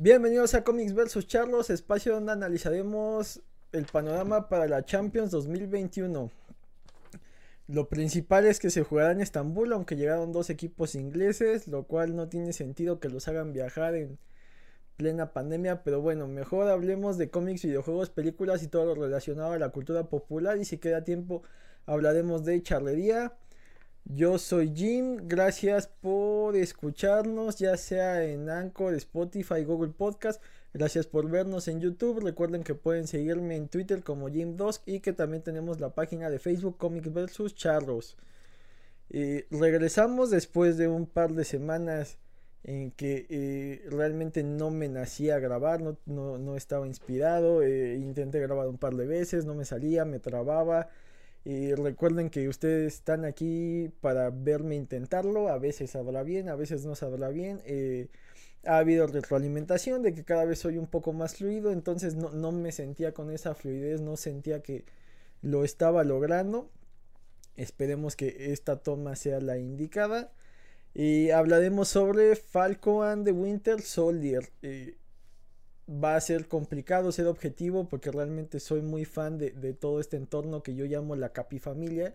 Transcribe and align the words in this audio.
Bienvenidos 0.00 0.54
a 0.54 0.62
Comics 0.62 0.94
vs 0.94 1.26
Charlos, 1.26 1.70
espacio 1.70 2.14
donde 2.14 2.30
analizaremos 2.30 3.42
el 3.72 3.84
panorama 3.86 4.48
para 4.48 4.68
la 4.68 4.84
Champions 4.84 5.32
2021. 5.32 6.30
Lo 7.66 7.88
principal 7.88 8.46
es 8.46 8.60
que 8.60 8.70
se 8.70 8.84
jugará 8.84 9.10
en 9.10 9.20
Estambul, 9.20 9.72
aunque 9.72 9.96
llegaron 9.96 10.30
dos 10.30 10.50
equipos 10.50 10.94
ingleses, 10.94 11.66
lo 11.66 11.82
cual 11.82 12.14
no 12.14 12.28
tiene 12.28 12.52
sentido 12.52 13.00
que 13.00 13.08
los 13.08 13.26
hagan 13.26 13.52
viajar 13.52 13.96
en 13.96 14.20
plena 14.96 15.32
pandemia, 15.32 15.82
pero 15.82 16.00
bueno, 16.00 16.28
mejor 16.28 16.68
hablemos 16.68 17.18
de 17.18 17.30
cómics, 17.30 17.64
videojuegos, 17.64 18.08
películas 18.08 18.62
y 18.62 18.68
todo 18.68 18.94
lo 18.94 19.02
relacionado 19.02 19.50
a 19.50 19.58
la 19.58 19.70
cultura 19.70 20.04
popular 20.04 20.58
y 20.58 20.64
si 20.64 20.78
queda 20.78 21.02
tiempo 21.02 21.42
hablaremos 21.86 22.44
de 22.44 22.62
charlería. 22.62 23.32
Yo 24.10 24.38
soy 24.38 24.72
Jim, 24.74 25.28
gracias 25.28 25.86
por 25.86 26.56
escucharnos, 26.56 27.58
ya 27.58 27.76
sea 27.76 28.24
en 28.24 28.48
Anchor, 28.48 28.94
Spotify, 28.94 29.64
Google 29.64 29.92
Podcast. 29.92 30.42
Gracias 30.72 31.06
por 31.06 31.28
vernos 31.28 31.68
en 31.68 31.80
YouTube. 31.80 32.24
Recuerden 32.24 32.62
que 32.62 32.74
pueden 32.74 33.06
seguirme 33.06 33.56
en 33.56 33.68
Twitter 33.68 34.02
como 34.02 34.30
Jim2 34.30 34.80
y 34.86 35.00
que 35.00 35.12
también 35.12 35.42
tenemos 35.42 35.78
la 35.78 35.90
página 35.90 36.30
de 36.30 36.38
Facebook 36.38 36.78
Comics 36.78 37.12
vs 37.12 37.54
Charlos. 37.54 38.16
Eh, 39.10 39.46
regresamos 39.50 40.30
después 40.30 40.78
de 40.78 40.88
un 40.88 41.04
par 41.04 41.34
de 41.34 41.44
semanas 41.44 42.16
en 42.64 42.92
que 42.92 43.26
eh, 43.28 43.86
realmente 43.90 44.42
no 44.42 44.70
me 44.70 44.88
nacía 44.88 45.38
grabar, 45.38 45.82
no, 45.82 45.98
no, 46.06 46.56
estaba 46.56 46.86
inspirado. 46.86 47.62
Eh, 47.62 47.96
intenté 47.96 48.40
grabar 48.40 48.68
un 48.68 48.78
par 48.78 48.94
de 48.94 49.06
veces, 49.06 49.44
no 49.44 49.54
me 49.54 49.66
salía, 49.66 50.06
me 50.06 50.18
trababa. 50.18 50.88
Y 51.48 51.74
recuerden 51.74 52.28
que 52.28 52.46
ustedes 52.46 52.96
están 52.96 53.24
aquí 53.24 53.90
para 54.02 54.28
verme 54.28 54.76
intentarlo. 54.76 55.48
A 55.48 55.56
veces 55.56 55.92
saldrá 55.92 56.22
bien, 56.22 56.50
a 56.50 56.56
veces 56.56 56.84
no 56.84 56.94
saldrá 56.94 57.30
bien. 57.30 57.62
Eh, 57.64 58.08
ha 58.66 58.76
habido 58.76 59.06
retroalimentación 59.06 60.02
de 60.02 60.12
que 60.12 60.24
cada 60.24 60.44
vez 60.44 60.58
soy 60.58 60.76
un 60.76 60.86
poco 60.86 61.14
más 61.14 61.36
fluido. 61.36 61.72
Entonces 61.72 62.16
no, 62.16 62.52
me 62.52 62.70
sentía 62.70 63.14
con 63.14 63.30
esa 63.30 63.54
fluidez, 63.54 64.02
no 64.02 64.18
sentía 64.18 64.60
que 64.60 64.84
lo 65.40 65.64
estaba 65.64 66.04
logrando. 66.04 66.68
Esperemos 67.56 68.14
que 68.14 68.52
esta 68.52 68.76
toma 68.76 69.16
sea 69.16 69.40
la 69.40 69.56
indicada. 69.56 70.30
Y 70.92 71.30
hablaremos 71.30 71.88
sobre 71.88 72.36
Falco 72.36 73.04
and 73.04 73.24
the 73.24 73.32
Winter 73.32 73.80
Soldier. 73.80 74.50
Eh, 74.60 74.98
va 75.88 76.16
a 76.16 76.20
ser 76.20 76.48
complicado 76.48 77.12
ser 77.12 77.26
objetivo 77.26 77.88
porque 77.88 78.10
realmente 78.10 78.60
soy 78.60 78.82
muy 78.82 79.04
fan 79.04 79.38
de, 79.38 79.50
todo 79.74 80.00
este 80.00 80.16
entorno 80.16 80.62
que 80.62 80.74
yo 80.74 80.84
llamo 80.84 81.16
la 81.16 81.32
Capi 81.32 81.58
Familia. 81.58 82.14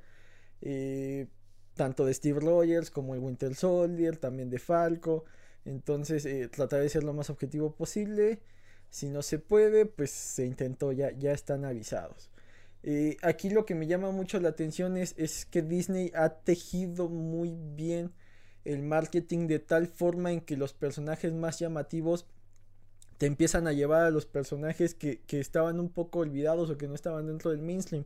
Eh, 0.61 1.27
tanto 1.73 2.05
de 2.05 2.13
Steve 2.13 2.39
Rogers 2.39 2.91
como 2.91 3.15
el 3.15 3.19
Winter 3.19 3.55
Soldier, 3.55 4.17
también 4.17 4.49
de 4.49 4.59
Falco. 4.59 5.25
Entonces 5.65 6.25
eh, 6.25 6.47
trataré 6.49 6.83
de 6.83 6.89
ser 6.89 7.03
lo 7.03 7.13
más 7.13 7.29
objetivo 7.29 7.73
posible. 7.75 8.39
Si 8.89 9.09
no 9.09 9.23
se 9.23 9.39
puede, 9.39 9.85
pues 9.85 10.11
se 10.11 10.45
intentó, 10.45 10.91
ya, 10.91 11.11
ya 11.11 11.31
están 11.31 11.65
avisados. 11.65 12.29
Eh, 12.83 13.17
aquí 13.23 13.49
lo 13.49 13.65
que 13.65 13.75
me 13.75 13.87
llama 13.87 14.11
mucho 14.11 14.39
la 14.39 14.49
atención 14.49 14.97
es, 14.97 15.15
es 15.17 15.45
que 15.45 15.61
Disney 15.61 16.11
ha 16.15 16.29
tejido 16.29 17.09
muy 17.09 17.55
bien 17.75 18.11
el 18.65 18.83
marketing 18.83 19.47
de 19.47 19.59
tal 19.59 19.87
forma 19.87 20.31
en 20.31 20.41
que 20.41 20.57
los 20.57 20.73
personajes 20.73 21.33
más 21.33 21.59
llamativos 21.59 22.27
te 23.23 23.27
empiezan 23.27 23.67
a 23.67 23.71
llevar 23.71 24.03
a 24.03 24.09
los 24.09 24.25
personajes 24.25 24.95
que, 24.95 25.21
estaban 25.29 25.79
un 25.79 25.87
poco 25.87 26.19
olvidados 26.19 26.69
o 26.69 26.77
que 26.77 26.89
no 26.89 26.93
estaban 26.93 27.25
dentro 27.25 27.51
del 27.51 27.61
mainstream. 27.61 28.03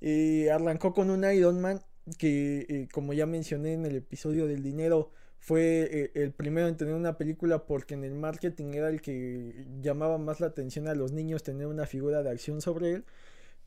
Eh, 0.00 0.50
arrancó 0.50 0.94
con 0.94 1.10
un 1.10 1.30
Iron 1.30 1.60
Man 1.60 1.82
que, 2.16 2.64
eh, 2.66 2.88
como 2.90 3.12
ya 3.12 3.26
mencioné 3.26 3.74
en 3.74 3.84
el 3.84 3.96
episodio 3.96 4.46
del 4.46 4.62
dinero, 4.62 5.10
fue 5.38 5.86
eh, 5.92 6.10
el 6.14 6.32
primero 6.32 6.66
en 6.66 6.78
tener 6.78 6.94
una 6.94 7.18
película 7.18 7.66
porque 7.66 7.92
en 7.92 8.04
el 8.04 8.14
marketing 8.14 8.72
era 8.72 8.88
el 8.88 9.02
que 9.02 9.66
llamaba 9.82 10.16
más 10.16 10.40
la 10.40 10.46
atención 10.46 10.88
a 10.88 10.94
los 10.94 11.12
niños 11.12 11.42
tener 11.42 11.66
una 11.66 11.84
figura 11.84 12.22
de 12.22 12.30
acción 12.30 12.62
sobre 12.62 12.92
él. 12.94 13.04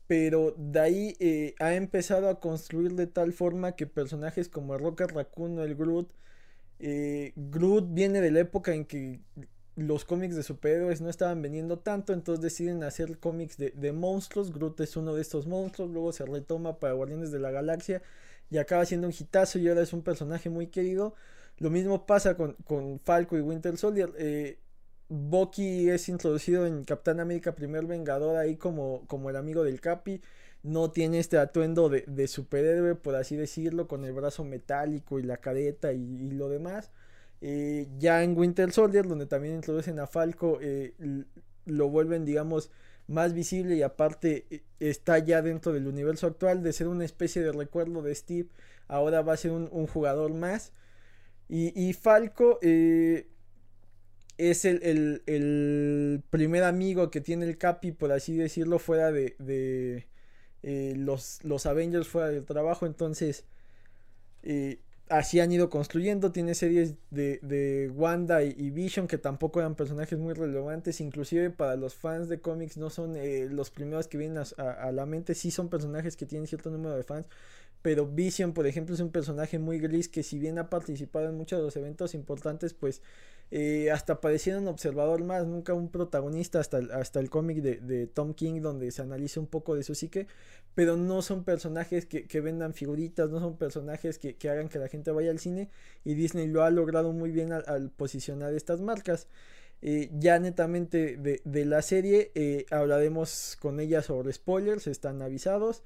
Pero 0.08 0.52
de 0.58 0.80
ahí 0.80 1.54
ha 1.60 1.74
empezado 1.76 2.28
a 2.28 2.40
construir 2.40 2.94
de 2.94 3.06
tal 3.06 3.32
forma 3.32 3.76
que 3.76 3.86
personajes 3.86 4.48
como 4.48 4.74
el 4.74 4.80
Rocket 4.80 5.12
Raccoon 5.12 5.60
o 5.60 5.62
el 5.62 5.76
Groot, 5.76 6.10
Groot 7.36 7.94
viene 7.94 8.20
de 8.20 8.32
la 8.32 8.40
época 8.40 8.74
en 8.74 8.84
que 8.84 9.20
los 9.76 10.04
cómics 10.04 10.36
de 10.36 10.42
superhéroes 10.42 11.00
no 11.00 11.08
estaban 11.08 11.40
vendiendo 11.40 11.78
tanto, 11.78 12.12
entonces 12.12 12.42
deciden 12.42 12.82
hacer 12.82 13.18
cómics 13.18 13.56
de, 13.56 13.92
monstruos. 13.92 14.52
Groot 14.52 14.80
es 14.80 14.96
uno 14.96 15.14
de 15.14 15.22
estos 15.22 15.46
monstruos, 15.46 15.90
luego 15.90 16.12
se 16.12 16.26
retoma 16.26 16.78
para 16.78 16.92
Guardianes 16.92 17.32
de 17.32 17.38
la 17.38 17.50
Galaxia 17.50 18.02
y 18.50 18.58
acaba 18.58 18.84
siendo 18.84 19.06
un 19.06 19.14
hitazo 19.18 19.58
y 19.58 19.68
ahora 19.68 19.82
es 19.82 19.92
un 19.92 20.02
personaje 20.02 20.50
muy 20.50 20.66
querido. 20.66 21.14
Lo 21.58 21.70
mismo 21.70 22.06
pasa 22.06 22.36
con, 22.36 22.56
Falco 23.04 23.36
y 23.38 23.40
Winter 23.40 23.76
Soldier. 23.78 24.12
Eh, 24.18 24.58
Bucky 25.08 25.90
es 25.90 26.08
introducido 26.08 26.66
en 26.66 26.84
Capitán 26.84 27.20
América 27.20 27.54
Primer 27.54 27.86
Vengador 27.86 28.36
ahí 28.36 28.56
como, 28.56 29.06
como 29.06 29.30
el 29.30 29.36
amigo 29.36 29.64
del 29.64 29.80
Capi. 29.80 30.20
No 30.62 30.90
tiene 30.90 31.18
este 31.18 31.38
atuendo 31.38 31.88
de, 31.88 32.28
superhéroe, 32.28 32.94
por 32.94 33.16
así 33.16 33.36
decirlo, 33.36 33.88
con 33.88 34.04
el 34.04 34.12
brazo 34.12 34.44
metálico 34.44 35.18
y 35.18 35.22
la 35.22 35.38
careta 35.38 35.92
y 35.92 36.30
lo 36.30 36.48
demás. 36.48 36.90
Eh, 37.44 37.88
ya 37.98 38.22
en 38.22 38.38
Winter 38.38 38.70
Soldier, 38.70 39.08
donde 39.08 39.26
también 39.26 39.56
introducen 39.56 39.98
a 39.98 40.06
Falco, 40.06 40.60
eh, 40.62 40.94
lo 41.66 41.88
vuelven, 41.88 42.24
digamos, 42.24 42.70
más 43.08 43.34
visible 43.34 43.74
y 43.74 43.82
aparte 43.82 44.46
eh, 44.48 44.62
está 44.78 45.18
ya 45.18 45.42
dentro 45.42 45.72
del 45.72 45.88
universo 45.88 46.28
actual 46.28 46.62
de 46.62 46.72
ser 46.72 46.86
una 46.86 47.04
especie 47.04 47.42
de 47.42 47.50
recuerdo 47.50 48.00
de 48.00 48.14
Steve, 48.14 48.48
ahora 48.86 49.22
va 49.22 49.32
a 49.32 49.36
ser 49.36 49.50
un, 49.50 49.86
jugador 49.88 50.32
más. 50.32 50.72
Y, 51.48 51.92
Falco 51.94 52.60
es 52.62 53.24
el, 54.64 56.22
primer 56.30 56.62
amigo 56.62 57.10
que 57.10 57.20
tiene 57.20 57.46
el 57.46 57.58
Capi, 57.58 57.90
por 57.92 58.12
así 58.12 58.36
decirlo, 58.36 58.78
fuera 58.78 59.10
de, 59.10 60.06
los, 60.62 61.40
los 61.42 61.66
Avengers, 61.66 62.08
fuera 62.08 62.28
del 62.28 62.44
trabajo, 62.44 62.86
entonces 62.86 63.44
así 65.08 65.40
han 65.40 65.52
ido 65.52 65.70
construyendo. 65.70 66.32
Tiene 66.32 66.54
series 66.54 66.94
de, 67.10 67.90
Wanda 67.94 68.42
y, 68.42 68.70
Vision 68.70 69.06
que 69.06 69.18
tampoco 69.18 69.60
eran 69.60 69.74
personajes 69.74 70.18
muy 70.18 70.34
relevantes. 70.34 71.00
Inclusive 71.00 71.50
para 71.50 71.76
los 71.76 71.94
fans 71.94 72.28
de 72.28 72.40
cómics 72.40 72.76
no 72.76 72.90
son 72.90 73.16
eh, 73.16 73.48
los 73.50 73.70
primeros 73.70 74.08
que 74.08 74.18
vienen 74.18 74.42
a, 74.56 74.92
la 74.92 75.06
mente. 75.06 75.34
Sí 75.34 75.50
son 75.50 75.68
personajes 75.68 76.16
que 76.16 76.26
tienen 76.26 76.46
cierto 76.46 76.70
número 76.70 76.96
de 76.96 77.02
fans. 77.02 77.26
Pero 77.82 78.06
Vision, 78.06 78.52
por 78.52 78.66
ejemplo, 78.66 78.94
es 78.94 79.00
un 79.00 79.10
personaje 79.10 79.58
muy 79.58 79.78
gris 79.78 80.08
que 80.08 80.22
si 80.22 80.38
bien 80.38 80.58
ha 80.58 80.70
participado 80.70 81.28
en 81.28 81.36
muchos 81.36 81.58
de 81.58 81.64
los 81.64 81.76
eventos 81.76 82.14
importantes, 82.14 82.74
pues 82.74 83.02
eh, 83.54 83.90
hasta 83.90 84.18
parecía 84.22 84.56
un 84.56 84.66
observador 84.66 85.22
más, 85.24 85.46
nunca 85.46 85.74
un 85.74 85.90
protagonista 85.90 86.58
hasta 86.58 86.78
el, 86.78 86.90
hasta 86.90 87.20
el 87.20 87.28
cómic 87.28 87.58
de, 87.58 88.06
Tom 88.06 88.32
King 88.32 88.62
donde 88.62 88.90
se 88.92 89.02
analiza 89.02 89.40
un 89.40 89.46
poco 89.46 89.74
de 89.74 89.82
su 89.82 89.94
psique, 89.94 90.26
pero 90.74 90.96
no 90.96 91.20
son 91.20 91.44
personajes 91.44 92.06
que, 92.06 92.40
vendan 92.40 92.72
figuritas, 92.72 93.28
no 93.28 93.40
son 93.40 93.58
personajes 93.58 94.18
que, 94.18 94.36
hagan 94.48 94.70
que 94.70 94.78
la 94.78 94.88
gente 94.88 95.10
vaya 95.10 95.30
al 95.30 95.38
cine 95.38 95.68
y 96.02 96.14
Disney 96.14 96.46
lo 96.46 96.62
ha 96.62 96.70
logrado 96.70 97.12
muy 97.12 97.30
bien 97.30 97.52
al, 97.52 97.90
posicionar 97.90 98.54
estas 98.54 98.80
marcas. 98.80 99.28
Eh, 99.82 100.10
ya 100.14 100.38
netamente 100.38 101.16
de, 101.18 101.64
la 101.66 101.82
serie 101.82 102.30
eh, 102.34 102.64
hablaremos 102.70 103.58
con 103.60 103.80
ella 103.80 104.00
sobre 104.00 104.32
spoilers, 104.32 104.86
están 104.86 105.20
avisados 105.20 105.82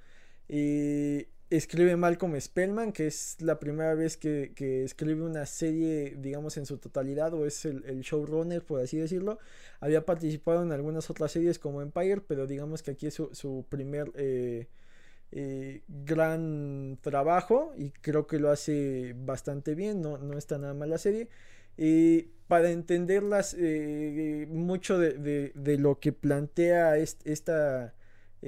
escribe 1.51 1.97
Malcolm 1.97 2.39
Spellman, 2.41 2.93
que 2.93 3.07
es 3.07 3.37
la 3.41 3.59
primera 3.61 3.95
vez 3.95 4.17
que, 4.17 4.53
escribe 4.84 5.23
una 5.23 5.47
serie, 5.47 6.17
digamos, 6.19 6.57
en 6.57 6.67
su 6.67 6.79
totalidad, 6.79 7.33
o 7.34 7.47
es 7.47 7.65
el, 7.65 8.01
showrunner, 8.01 8.65
por 8.65 8.81
así 8.81 8.99
decirlo. 8.99 9.39
Había 9.81 10.05
participado 10.05 10.62
en 10.62 10.73
algunas 10.73 11.09
otras 11.11 11.33
series 11.33 11.59
como 11.59 11.83
Empire, 11.83 12.21
pero 12.27 12.47
digamos 12.47 12.83
que 12.83 12.93
aquí 12.93 13.07
es 13.07 13.15
su, 13.15 13.67
primer 13.69 14.11
eh, 14.17 14.67
eh, 15.33 15.83
gran 15.89 16.98
trabajo 17.01 17.72
y 17.77 17.91
creo 17.91 18.27
que 18.27 18.39
lo 18.39 18.51
hace 18.51 19.15
bastante 19.16 19.75
bien, 19.75 20.01
no, 20.03 20.19
no 20.19 20.39
está 20.39 20.59
nada 20.59 20.75
mal 20.75 20.91
la 20.91 20.99
serie. 20.99 21.28
Y 21.77 22.31
para 22.49 22.71
entenderlas, 22.71 23.54
eh, 23.59 24.47
mucho 24.49 24.99
de, 24.99 25.53
de, 25.54 25.78
lo 25.78 26.01
que 26.01 26.13
plantea 26.13 26.97
esta 26.97 27.96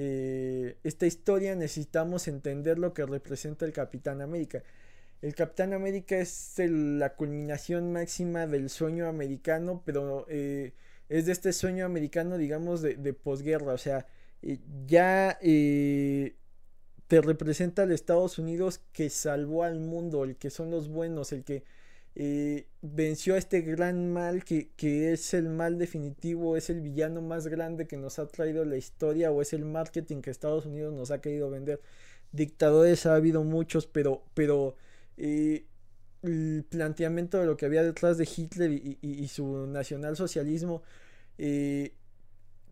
eh, 0.01 0.77
esta 0.85 1.05
historia 1.05 1.55
necesitamos 1.55 2.29
entender 2.29 2.79
lo 2.79 2.93
que 2.93 3.05
representa 3.05 3.65
el 3.65 3.73
Capitán 3.73 4.21
América. 4.21 4.63
El 5.21 5.35
Capitán 5.35 5.73
América 5.73 6.17
es 6.17 6.53
la 6.57 7.15
culminación 7.17 7.91
máxima 7.91 8.47
del 8.47 8.69
sueño 8.69 9.09
americano, 9.09 9.83
pero 9.85 10.25
eh, 10.29 10.71
es 11.09 11.25
de 11.25 11.33
este 11.33 11.51
sueño 11.51 11.85
americano, 11.85 12.37
digamos, 12.37 12.81
de, 12.81 13.13
posguerra. 13.13 13.73
O 13.73 13.77
sea, 13.77 14.05
eh, 14.41 14.59
ya 14.87 15.37
te 15.41 17.21
representa 17.21 17.83
al 17.83 17.91
Estados 17.91 18.39
Unidos 18.39 18.79
que 18.93 19.09
salvó 19.09 19.65
al 19.65 19.81
mundo, 19.81 20.23
el 20.23 20.37
que 20.37 20.49
son 20.49 20.71
los 20.71 20.87
buenos, 20.87 21.33
el 21.33 21.43
que 21.43 21.65
eh, 22.15 22.67
venció 22.81 23.35
a 23.35 23.37
este 23.37 23.61
gran 23.61 24.11
mal 24.11 24.43
que, 24.43 24.69
es 25.11 25.33
el 25.33 25.49
mal 25.49 25.77
definitivo, 25.77 26.57
es 26.57 26.69
el 26.69 26.81
villano 26.81 27.21
más 27.21 27.47
grande 27.47 27.87
que 27.87 27.97
nos 27.97 28.19
ha 28.19 28.27
traído 28.27 28.65
la 28.65 28.77
historia 28.77 29.31
o 29.31 29.41
es 29.41 29.53
el 29.53 29.65
marketing 29.65 30.21
que 30.21 30.31
Estados 30.31 30.65
Unidos 30.65 30.93
nos 30.93 31.11
ha 31.11 31.21
querido 31.21 31.49
vender. 31.49 31.81
Dictadores 32.31 33.05
ha 33.05 33.15
habido 33.15 33.43
muchos, 33.43 33.87
pero, 33.87 34.23
pero 34.33 34.75
eh, 35.17 35.65
el 36.23 36.65
planteamiento 36.69 37.39
de 37.39 37.45
lo 37.45 37.57
que 37.57 37.65
había 37.65 37.83
detrás 37.83 38.17
de 38.17 38.27
Hitler 38.35 38.71
y, 38.71 39.27
su 39.29 39.67
nacionalsocialismo, 39.67 40.83
eh, 41.37 41.93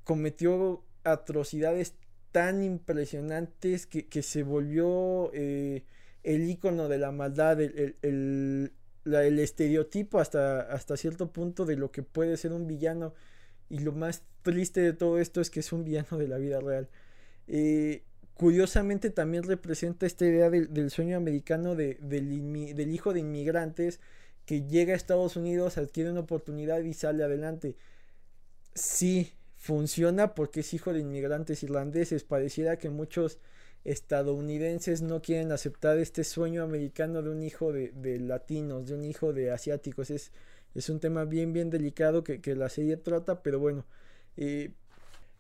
cometió 0.04 0.84
atrocidades 1.04 1.96
tan 2.32 2.64
impresionantes 2.64 3.88
que, 3.88 4.22
se 4.22 4.44
volvió 4.44 5.32
eh, 5.34 5.84
el 6.24 6.50
icono 6.50 6.88
de 6.90 6.98
la 6.98 7.12
maldad, 7.12 7.62
el, 7.62 8.74
estereotipo 9.14 10.20
hasta, 10.20 10.62
hasta 10.62 10.98
cierto 10.98 11.32
punto 11.32 11.66
de 11.66 11.76
lo 11.76 11.92
que 11.92 12.04
puede 12.04 12.38
ser 12.38 12.52
un 12.54 12.68
villano. 12.68 13.14
Y 13.70 13.80
lo 13.80 13.92
más 13.92 14.24
triste 14.44 14.82
de 14.82 14.94
todo 14.94 15.20
esto 15.20 15.42
es 15.42 15.50
que 15.50 15.60
es 15.60 15.72
un 15.74 15.84
villano 15.84 16.18
de 16.18 16.28
la 16.28 16.38
vida 16.38 16.60
real. 16.60 16.90
Eh, 17.48 18.04
curiosamente 18.34 19.10
también 19.10 19.44
representa 19.44 20.06
esta 20.06 20.26
idea 20.26 20.50
del, 20.50 20.92
sueño 20.92 21.18
americano 21.18 21.76
de, 21.76 21.98
del, 22.02 22.92
hijo 22.92 23.14
de 23.14 23.20
inmigrantes 23.20 24.00
que 24.46 24.64
llega 24.64 24.94
a 24.94 24.96
Estados 24.96 25.36
Unidos, 25.36 25.78
adquiere 25.78 26.12
una 26.12 26.22
oportunidad 26.22 26.82
y 26.82 26.94
sale 26.94 27.24
adelante. 27.24 27.76
Sí, 28.74 29.34
funciona 29.58 30.36
porque 30.36 30.62
es 30.62 30.74
hijo 30.74 30.94
de 30.94 31.00
inmigrantes 31.00 31.64
irlandeses. 31.64 32.24
Pareciera 32.24 32.78
que 32.78 32.90
muchos 32.90 33.40
estadounidenses 33.88 35.02
no 35.02 35.22
quieren 35.22 35.52
aceptar 35.54 35.98
este 35.98 36.26
sueño 36.26 36.62
americano 36.62 37.22
de 37.22 37.30
un 37.30 37.42
hijo 37.42 37.72
de, 37.72 38.20
latinos, 38.20 38.88
de 38.88 38.96
un 38.96 39.06
hijo 39.06 39.32
de 39.32 39.52
asiáticos. 39.52 40.12
Es, 40.12 40.32
es 40.76 40.90
un 40.90 41.00
tema 41.00 41.24
bien, 41.24 41.54
bien 41.54 41.70
delicado 41.70 42.24
que, 42.24 42.56
la 42.56 42.70
serie 42.70 42.98
trata, 42.98 43.42
pero 43.42 43.60
bueno. 43.60 43.86
Eh, 44.36 44.74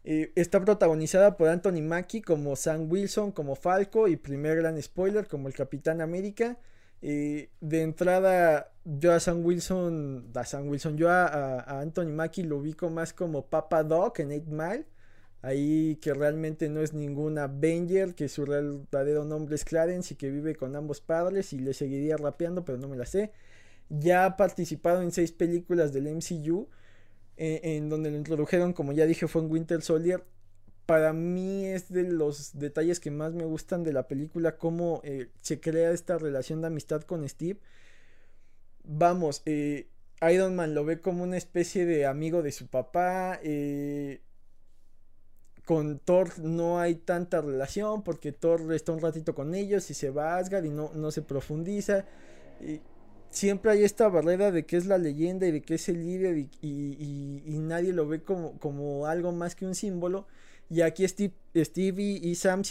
eh, 0.06 0.32
está 0.36 0.64
protagonizada 0.64 1.36
por 1.36 1.50
Anthony 1.50 1.82
Mackie 1.82 2.22
como 2.22 2.56
Sam 2.56 2.90
Wilson, 2.90 3.34
como 3.34 3.56
Falco 3.56 4.08
y 4.08 4.16
primer 4.16 4.56
gran 4.56 4.82
spoiler 4.82 5.28
como 5.28 5.50
el 5.50 5.54
Capitán 5.54 6.00
América. 6.00 6.58
Eh, 7.02 7.50
de 7.60 7.82
entrada, 7.82 8.72
yo 8.86 9.12
a 9.12 9.20
Sam 9.20 9.46
Wilson, 9.46 10.32
a 10.34 10.46
Sam 10.46 10.70
Wilson, 10.70 10.98
yo 10.98 11.10
a, 11.12 11.82
Anthony 11.82 12.14
Mackie 12.14 12.44
lo 12.44 12.58
ubico 12.58 12.90
más 12.90 13.12
como 13.14 13.48
Papa 13.48 13.84
Doc 13.84 14.20
en 14.20 14.32
8 14.32 14.46
Mile. 14.48 14.86
Ahí 15.42 15.98
que 16.02 16.14
realmente 16.14 16.70
no 16.70 16.82
es 16.82 16.94
ningún 16.94 17.38
Avenger, 17.38 18.16
que 18.16 18.28
su 18.28 18.46
verdadero 18.46 19.24
nombre 19.24 19.56
es 19.56 19.66
Clarence 19.66 20.14
y 20.14 20.18
que 20.18 20.32
vive 20.32 20.56
con 20.56 20.76
ambos 20.76 21.02
padres 21.02 21.54
y 21.54 21.60
le 21.60 21.74
seguiría 21.74 22.18
rapeando, 22.18 22.66
pero 22.66 22.78
no 22.78 22.88
me 22.88 22.98
la 22.98 23.06
sé. 23.06 23.32
Ya 23.90 24.26
ha 24.26 24.38
participado 24.38 25.02
en 25.02 25.12
seis 25.12 25.32
películas 25.32 25.94
del 25.94 26.08
MCU 26.08 26.68
en 27.38 27.90
donde 27.90 28.10
lo 28.12 28.18
introdujeron, 28.18 28.74
como 28.74 28.94
ya 28.94 29.06
dije, 29.06 29.28
fue 29.28 29.42
en 29.44 29.52
Winter 29.52 29.82
Soldier. 29.82 30.24
Para 30.86 31.14
mí 31.14 31.66
es 31.66 31.90
de 31.92 32.04
los 32.04 32.58
detalles 32.58 33.00
que 33.00 33.12
más 33.12 33.34
me 33.34 33.46
gustan 33.46 33.84
de 33.84 33.94
la 33.94 34.08
película, 34.08 34.58
cómo 34.58 35.02
eh, 35.04 35.30
se 35.42 35.60
crea 35.60 35.92
esta 35.92 36.18
relación 36.18 36.62
de 36.62 36.68
amistad 36.68 37.02
con 37.02 37.28
Steve. 37.28 37.60
Vamos, 38.84 39.44
eh, 39.46 39.90
Iron 40.32 40.56
Man 40.56 40.74
lo 40.74 40.86
ve 40.86 41.02
como 41.02 41.24
una 41.24 41.38
especie 41.38 41.86
de 41.86 42.06
amigo 42.06 42.42
de 42.42 42.52
su 42.52 42.68
papá. 42.68 43.40
Eh, 43.44 44.22
con 45.68 46.00
Thor 46.00 46.40
no 46.40 46.80
hay 46.80 46.96
tanta 46.96 47.42
relación 47.42 48.02
porque 48.02 48.32
Thor 48.32 48.74
está 48.74 48.94
un 48.94 49.02
ratito 49.02 49.36
con 49.36 49.54
ellos 49.54 49.92
y 49.92 49.94
se 49.94 50.10
va 50.10 50.34
a 50.34 50.38
Asgard 50.40 50.66
y 50.66 50.72
no, 50.72 50.92
no 50.96 51.12
se 51.12 51.22
profundiza 51.22 52.06
siempre 53.30 53.72
hay 53.72 53.84
esta 53.84 54.08
barrera 54.08 54.52
de 54.52 54.66
que 54.66 54.78
es 54.78 54.86
la 54.86 54.98
leyenda 54.98 55.48
y 55.48 55.52
de 55.52 55.62
que 55.62 55.76
es 55.76 55.90
el 55.90 56.04
líder 56.04 56.38
y, 56.62 57.58
nadie 57.60 57.94
lo 57.94 58.08
ve 58.08 58.22
como, 58.22 58.58
como, 58.60 59.06
algo 59.06 59.32
más 59.32 59.56
que 59.56 59.66
un 59.66 59.76
símbolo. 59.76 60.28
Y 60.70 60.82
aquí 60.82 61.08
Steve, 61.08 62.02
y, 62.02 62.36
Sam 62.36 62.64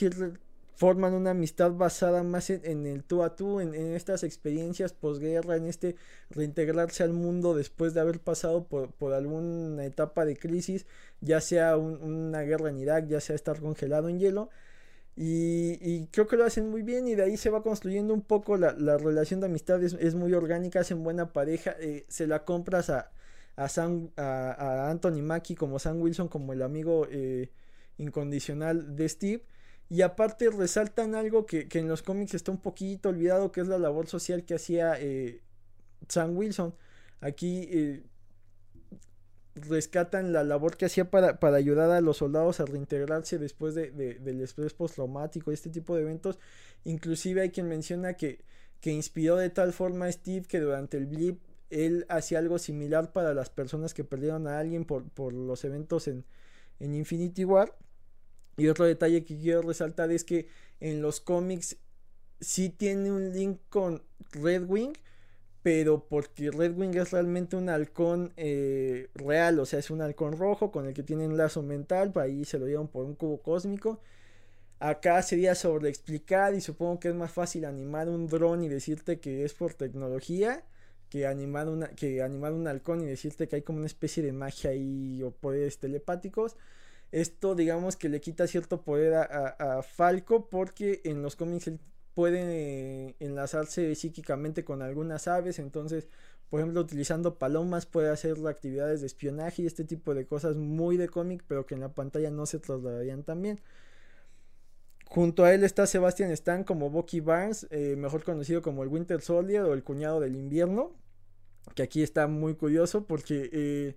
forman 0.77 1.15
una 1.15 1.31
amistad 1.31 1.73
basada 1.73 2.23
más 2.23 2.51
en, 2.51 2.87
el 2.87 3.03
tú 3.03 3.23
a 3.23 3.35
tú, 3.35 3.61
en, 3.61 3.75
estas 3.75 4.23
experiencias 4.23 4.93
posguerra, 4.93 5.57
en 5.57 5.67
este 5.67 5.97
reintegrarse 6.31 7.03
al 7.03 7.15
mundo 7.15 7.55
después 7.55 7.95
de 7.95 8.01
haber 8.01 8.21
pasado 8.21 8.65
por, 8.69 9.15
alguna 9.15 9.87
etapa 9.87 10.27
de 10.27 10.37
crisis, 10.37 10.87
ya 11.23 11.41
sea 11.41 11.79
una 11.79 12.43
guerra 12.43 12.69
en 12.69 12.79
Irak, 12.79 13.09
ya 13.09 13.21
sea 13.21 13.35
estar 13.35 13.59
congelado 13.61 14.11
en 14.11 14.19
hielo. 14.21 14.51
Y, 15.17 16.09
creo 16.09 16.27
que 16.27 16.37
lo 16.37 16.45
hacen 16.45 16.69
muy 16.71 16.83
bien 16.83 17.09
y 17.09 17.15
de 17.15 17.23
ahí 17.23 17.39
se 17.39 17.49
va 17.49 17.63
construyendo 17.63 18.13
un 18.13 18.21
poco 18.21 18.59
la, 18.59 18.73
relación 18.99 19.41
de 19.41 19.47
amistad, 19.47 19.83
es, 19.83 20.15
muy 20.15 20.35
orgánica, 20.35 20.81
hacen 20.81 21.03
buena 21.03 21.33
pareja, 21.33 21.75
eh, 21.81 22.05
se 22.09 22.27
la 22.27 22.45
compras 22.45 22.91
a, 22.91 23.11
a, 23.57 24.91
Anthony 24.91 25.23
Mackie 25.23 25.55
como 25.55 25.79
Sam 25.79 26.03
Wilson, 26.03 26.29
como 26.29 26.53
el 26.53 26.61
amigo 26.61 27.07
eh, 27.11 27.51
incondicional 27.97 28.95
de 28.95 29.09
Steve. 29.09 29.43
Y 29.89 30.03
aparte 30.03 30.51
resaltan 30.51 31.15
algo 31.15 31.47
que, 31.47 31.69
en 31.73 31.89
los 31.89 32.03
cómics 32.03 32.35
está 32.35 32.51
un 32.51 32.61
poquito 32.61 33.11
olvidado, 33.11 33.53
que 33.53 33.61
es 33.61 33.69
la 33.69 33.79
labor 33.79 34.09
social 34.09 34.45
que 34.45 34.55
hacía 34.55 35.01
eh, 35.01 35.43
Sam 36.09 36.37
Wilson. 36.37 36.75
Aquí 37.21 38.03
rescatan 39.57 40.33
la 40.33 40.45
labor 40.45 40.77
que 40.77 40.87
hacía 40.87 41.11
para, 41.11 41.41
para, 41.41 41.57
ayudar 41.57 41.91
a 41.91 42.01
los 42.01 42.19
soldados 42.19 42.61
a 42.61 42.67
reintegrarse 42.67 43.39
después 43.39 43.75
de, 43.75 43.91
del 43.91 44.41
estrés 44.41 44.75
postraumático, 44.75 45.51
este 45.51 45.71
tipo 45.71 45.97
de 45.97 46.03
eventos. 46.03 46.39
Inclusive 46.85 47.41
hay 47.41 47.51
quien 47.51 47.69
menciona 47.69 48.15
que, 48.15 48.45
que 48.81 48.91
inspiró 48.91 49.37
de 49.37 49.51
tal 49.51 49.73
forma 49.73 50.07
a 50.07 50.13
Steve 50.13 50.47
que 50.47 50.61
durante 50.61 50.97
el 50.97 51.07
blip 51.07 51.41
él 51.71 52.07
hacía 52.09 52.39
algo 52.39 52.59
similar 52.59 53.13
para 53.13 53.35
las 53.35 53.51
personas 53.51 53.95
que 53.95 54.05
perdieron 54.05 54.47
a 54.47 54.59
alguien 54.59 54.85
por, 54.85 55.09
por 55.09 55.33
los 55.33 55.65
eventos 55.65 56.07
en, 56.07 56.25
en 56.79 56.95
Infinity 56.95 57.45
War. 57.45 57.75
Y 58.57 58.69
otro 58.69 58.85
detalle 58.87 59.25
que 59.25 59.39
quiero 59.39 59.63
resaltar 59.63 60.11
es 60.11 60.25
que 60.25 60.49
en 60.81 61.03
los 61.03 61.21
cómics 61.21 61.77
sí 62.41 62.71
tiene 62.71 63.13
un 63.13 63.33
link 63.33 63.59
con 63.69 64.03
Red 64.33 64.65
Wing, 64.67 64.95
pero 65.63 66.07
porque 66.09 66.51
Red 66.51 66.77
Wing 66.77 66.95
es 66.97 67.11
realmente 67.11 67.57
un 67.57 67.69
halcón 67.69 68.33
eh, 68.37 69.09
real, 69.15 69.59
o 69.59 69.67
sea, 69.67 69.81
es 69.81 69.91
un 69.91 70.01
halcón 70.01 70.37
rojo 70.39 70.71
con 70.71 70.87
el 70.87 70.95
que 70.95 71.03
tienen 71.03 71.37
lazo 71.37 71.63
mental, 71.63 72.13
para 72.13 72.27
ahí 72.27 72.45
se 72.45 72.59
lo 72.59 72.67
llevan 72.67 72.89
por 72.89 73.05
un 73.05 73.15
cubo 73.15 73.43
cósmico. 73.43 74.01
Acá 74.79 75.23
sería 75.23 75.55
sobre 75.55 75.89
explicar 75.89 76.55
y 76.55 76.61
supongo 76.61 77.01
que 77.01 77.09
es 77.09 77.15
más 77.15 77.33
fácil 77.33 77.65
animar 77.65 78.09
un 78.09 78.27
dron 78.27 78.63
y 78.63 78.69
decirte 78.69 79.21
que 79.21 79.45
es 79.45 79.55
por 79.55 79.75
tecnología 79.75 80.65
que 81.09 81.27
animar, 81.27 81.69
una, 81.69 81.89
que 81.89 82.23
animar 82.23 82.53
un 82.53 82.67
halcón 82.69 83.03
y 83.03 83.07
decirte 83.07 83.49
que 83.49 83.57
hay 83.57 83.63
como 83.63 83.79
una 83.79 83.87
especie 83.87 84.23
de 84.23 84.33
magia 84.33 84.71
ahí 84.71 85.23
o 85.23 85.31
poderes 85.31 85.79
telepáticos. 85.79 86.57
Esto 87.13 87.55
digamos 87.55 87.97
que 87.97 88.09
le 88.09 88.21
quita 88.21 88.47
cierto 88.47 88.83
poder 88.83 89.15
a, 89.15 89.23
a 89.79 89.83
Falco 89.83 90.49
porque 90.49 91.01
en 91.05 91.23
los 91.23 91.37
cómics 91.37 91.69
él 91.69 91.81
puede 92.17 93.15
enlazarse 93.21 93.95
psíquicamente 93.95 94.65
con 94.65 94.81
algunas 94.81 95.29
aves, 95.29 95.59
entonces, 95.59 96.09
por 96.49 96.61
ejemplo, 96.61 96.81
utilizando 96.81 97.39
palomas 97.39 97.85
puede 97.85 98.09
hacer 98.09 98.39
actividades 98.47 99.03
de 99.03 99.07
espionaje 99.07 99.61
y 99.63 99.67
este 99.67 99.85
tipo 99.85 100.15
de 100.15 100.27
cosas 100.27 100.57
muy 100.57 100.97
de 100.97 101.11
cómic, 101.11 101.45
pero 101.47 101.67
que 101.67 101.75
en 101.75 101.83
la 101.83 101.93
pantalla 101.93 102.31
no 102.31 102.47
se 102.47 102.59
trasladarían 102.59 103.23
también. 103.23 103.61
Junto 105.05 105.45
a 105.45 105.53
él 105.53 105.63
está 105.63 105.87
Sebastian 105.87 106.31
Stan 106.31 106.65
como 106.65 106.89
Bucky 106.89 107.21
Barnes, 107.21 107.67
eh, 107.71 107.97
mejor 107.97 108.25
conocido 108.25 108.63
como 108.63 108.83
el 108.83 108.89
Winter 108.89 109.21
Soldier 109.21 109.63
o 109.65 109.75
el 109.75 109.85
cuñado 109.85 110.19
del 110.19 110.37
invierno, 110.37 110.93
que 111.75 111.83
aquí 111.83 112.03
está 112.03 112.29
muy 112.29 112.55
curioso 112.55 113.07
porque, 113.07 113.51
eh, 113.53 113.97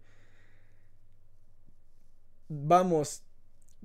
vamos, 2.49 3.23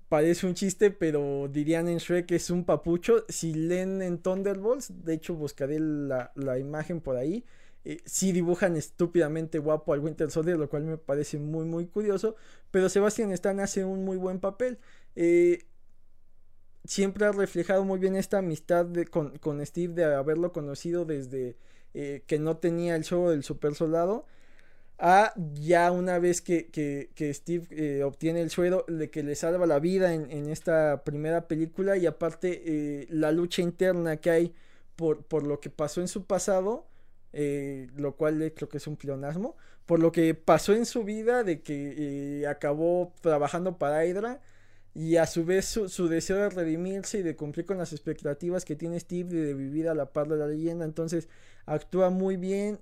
parece 0.08 0.46
un 0.46 0.54
chiste, 0.54 0.90
pero 0.90 1.48
dirían 1.48 1.88
en 1.88 1.98
Shrek 1.98 2.26
que 2.26 2.36
es 2.36 2.50
un 2.50 2.64
papucho. 2.64 3.24
Si 3.28 3.54
leen 3.54 4.02
en 4.02 4.18
Thunderbolts, 4.18 5.04
de 5.04 5.14
hecho 5.14 5.34
buscaré 5.34 5.78
la, 5.78 6.32
imagen 6.58 7.00
por 7.00 7.16
ahí. 7.16 7.44
Eh, 7.84 7.98
si 8.06 8.32
dibujan 8.32 8.76
estúpidamente 8.76 9.58
guapo 9.58 9.92
al 9.92 10.00
Winter 10.00 10.30
Soldier, 10.30 10.56
lo 10.56 10.70
cual 10.70 10.84
me 10.84 10.96
parece 10.98 11.38
muy 11.38 11.66
muy 11.66 11.86
curioso. 11.86 12.34
Pero 12.70 12.88
Sebastian 12.88 13.30
Stan 13.32 13.60
hace 13.60 13.84
un 13.84 14.04
muy 14.04 14.16
buen 14.16 14.40
papel. 14.40 14.78
Eh, 15.16 15.64
siempre 16.84 17.26
ha 17.26 17.32
reflejado 17.32 17.84
muy 17.84 17.98
bien 17.98 18.16
esta 18.16 18.38
amistad 18.38 18.86
con, 19.10 19.66
Steve 19.66 19.94
de 19.94 20.04
haberlo 20.14 20.52
conocido 20.52 21.04
desde 21.04 21.56
eh, 21.94 22.24
que 22.26 22.38
no 22.38 22.56
tenía 22.56 22.96
el 22.96 23.04
show 23.04 23.28
del 23.28 23.42
super 23.42 23.74
soldado 23.74 24.26
a 24.98 25.32
ya 25.54 25.90
una 25.90 26.18
vez 26.18 26.40
que, 26.40 27.10
Steve 27.34 27.66
eh, 27.70 28.02
obtiene 28.04 28.40
el 28.42 28.50
suero, 28.50 28.84
de 28.88 29.10
que 29.10 29.22
le 29.22 29.34
salva 29.34 29.66
la 29.66 29.78
vida 29.80 30.14
en, 30.14 30.48
esta 30.48 31.02
primera 31.04 31.48
película 31.48 31.96
y 31.96 32.06
aparte 32.06 32.62
eh, 32.64 33.06
la 33.10 33.32
lucha 33.32 33.62
interna 33.62 34.18
que 34.18 34.30
hay 34.30 34.54
por, 34.96 35.24
por, 35.24 35.44
lo 35.44 35.60
que 35.60 35.70
pasó 35.70 36.00
en 36.00 36.08
su 36.08 36.24
pasado, 36.24 36.86
eh, 37.32 37.88
lo 37.96 38.16
cual 38.16 38.52
creo 38.54 38.68
que 38.68 38.76
es 38.78 38.86
un 38.86 38.96
pleonasmo, 38.96 39.56
por 39.86 39.98
lo 39.98 40.12
que 40.12 40.34
pasó 40.34 40.74
en 40.74 40.86
su 40.86 41.04
vida 41.04 41.42
de 41.42 41.60
que 41.60 42.46
acabó 42.48 43.12
trabajando 43.20 43.76
para 43.78 44.06
Hydra 44.06 44.40
y 44.94 45.16
a 45.16 45.26
su 45.26 45.44
vez 45.44 45.64
su, 45.66 46.08
deseo 46.08 46.36
de 46.36 46.50
redimirse 46.50 47.18
y 47.18 47.22
de 47.22 47.34
cumplir 47.34 47.66
con 47.66 47.78
las 47.78 47.92
expectativas 47.92 48.64
que 48.64 48.76
tiene 48.76 49.00
Steve 49.00 49.34
de, 49.34 49.54
vivir 49.54 49.88
a 49.88 49.94
la 49.94 50.12
par 50.12 50.28
de 50.28 50.36
la 50.36 50.46
leyenda, 50.46 50.84
entonces 50.84 51.28
actúa 51.66 52.10
muy 52.10 52.36
bien. 52.36 52.78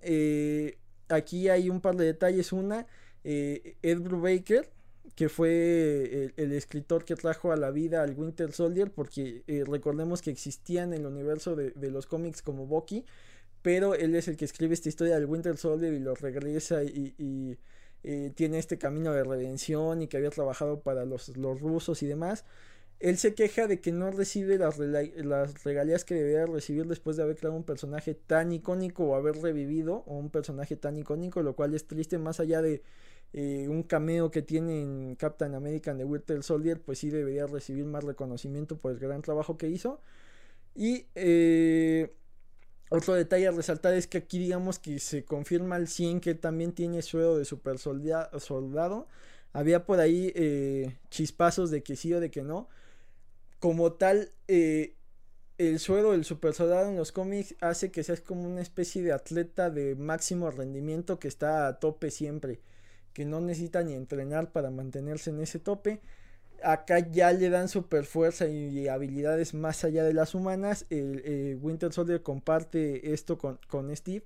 Aquí 1.12 1.48
hay 1.48 1.70
un 1.70 1.80
par 1.80 1.96
de 1.96 2.06
detalles. 2.06 2.52
Una, 2.52 2.86
eh, 3.24 3.76
Ed 3.82 4.00
Brubaker, 4.00 4.70
que 5.14 5.28
fue 5.28 6.32
el, 6.36 6.52
escritor 6.52 7.04
que 7.04 7.16
trajo 7.16 7.52
a 7.52 7.56
la 7.56 7.70
vida 7.70 8.02
al 8.02 8.14
Winter 8.14 8.52
Soldier, 8.52 8.90
porque 8.90 9.44
eh, 9.46 9.64
recordemos 9.66 10.22
que 10.22 10.30
existían 10.30 10.92
en 10.92 11.00
el 11.00 11.06
universo 11.06 11.54
de, 11.54 11.90
los 11.90 12.06
cómics 12.06 12.40
como 12.42 12.66
Bucky, 12.66 13.04
pero 13.60 13.94
él 13.94 14.14
es 14.14 14.28
el 14.28 14.36
que 14.36 14.44
escribe 14.44 14.74
esta 14.74 14.88
historia 14.88 15.14
del 15.14 15.26
Winter 15.26 15.56
Soldier 15.56 15.92
y 15.92 15.98
lo 15.98 16.14
regresa 16.14 16.82
y, 16.82 17.58
eh, 18.04 18.32
tiene 18.34 18.58
este 18.58 18.78
camino 18.78 19.12
de 19.12 19.22
redención 19.22 20.02
y 20.02 20.08
que 20.08 20.16
había 20.16 20.30
trabajado 20.30 20.80
para 20.80 21.04
los 21.04 21.28
rusos 21.60 22.02
y 22.02 22.06
demás. 22.06 22.44
Él 23.02 23.18
se 23.18 23.34
queja 23.34 23.66
de 23.66 23.80
que 23.80 23.90
no 23.90 24.12
recibe 24.12 24.58
las, 24.58 24.78
regalías 25.64 26.04
que 26.04 26.14
debería 26.14 26.46
recibir 26.46 26.86
después 26.86 27.16
de 27.16 27.24
haber 27.24 27.34
creado 27.34 27.56
un 27.56 27.64
personaje 27.64 28.14
tan 28.14 28.52
icónico 28.52 29.02
o 29.02 29.16
haber 29.16 29.34
revivido 29.42 30.04
un 30.04 30.30
personaje 30.30 30.76
tan 30.76 30.96
icónico, 30.96 31.42
lo 31.42 31.56
cual 31.56 31.74
es 31.74 31.88
triste 31.88 32.18
más 32.18 32.38
allá 32.38 32.62
de 32.62 32.84
eh, 33.32 33.66
un 33.68 33.82
cameo 33.82 34.30
que 34.30 34.42
tiene 34.42 34.82
en 34.82 35.16
Captain 35.16 35.52
America 35.56 35.92
de 35.92 36.04
Winter 36.04 36.44
Soldier, 36.44 36.80
pues 36.80 37.00
sí 37.00 37.10
debería 37.10 37.44
recibir 37.48 37.84
más 37.86 38.04
reconocimiento 38.04 38.78
por 38.78 38.92
el 38.92 39.00
gran 39.00 39.20
trabajo 39.20 39.58
que 39.58 39.68
hizo. 39.68 40.00
Y 40.76 41.06
eh, 41.16 42.14
otro 42.88 43.14
detalle 43.14 43.48
a 43.48 43.50
resaltar 43.50 43.94
es 43.94 44.06
que 44.06 44.18
aquí 44.18 44.38
digamos 44.38 44.78
que 44.78 45.00
se 45.00 45.24
confirma 45.24 45.74
al 45.74 45.88
100 45.88 46.20
que 46.20 46.36
también 46.36 46.70
tiene 46.70 47.02
suelo 47.02 47.36
de 47.36 47.46
super 47.46 47.78
soldado. 47.78 49.08
Había 49.52 49.86
por 49.86 49.98
ahí 49.98 50.32
eh, 50.36 50.98
chispazos 51.10 51.72
de 51.72 51.82
que 51.82 51.96
sí 51.96 52.14
o 52.14 52.20
de 52.20 52.30
que 52.30 52.42
no 52.42 52.68
como 53.62 53.92
tal, 53.92 54.32
eh, 54.48 54.96
el 55.56 55.78
suelo 55.78 56.10
del 56.10 56.24
super 56.24 56.52
soldado 56.52 56.88
en 56.88 56.96
los 56.96 57.12
cómics 57.12 57.54
hace 57.60 57.92
que 57.92 58.02
seas 58.02 58.20
como 58.20 58.42
una 58.44 58.60
especie 58.60 59.04
de 59.04 59.12
atleta 59.12 59.70
de 59.70 59.94
máximo 59.94 60.50
rendimiento 60.50 61.20
que 61.20 61.28
está 61.28 61.68
a 61.68 61.78
tope 61.78 62.10
siempre, 62.10 62.58
que 63.12 63.24
no 63.24 63.40
necesita 63.40 63.84
ni 63.84 63.94
entrenar 63.94 64.50
para 64.50 64.72
mantenerse 64.72 65.30
en 65.30 65.38
ese 65.38 65.60
tope. 65.60 66.00
Acá 66.64 67.08
ya 67.08 67.32
le 67.32 67.50
dan 67.50 67.68
super 67.68 68.04
fuerza 68.04 68.48
y 68.48 68.88
habilidades 68.88 69.54
más 69.54 69.84
allá 69.84 70.02
de 70.02 70.12
las 70.12 70.34
humanas. 70.34 70.84
El 70.90 71.22
eh, 71.24 71.56
Winter 71.62 71.92
Soldier 71.92 72.20
comparte 72.20 73.12
esto 73.12 73.38
con, 73.38 73.60
Steve. 73.94 74.24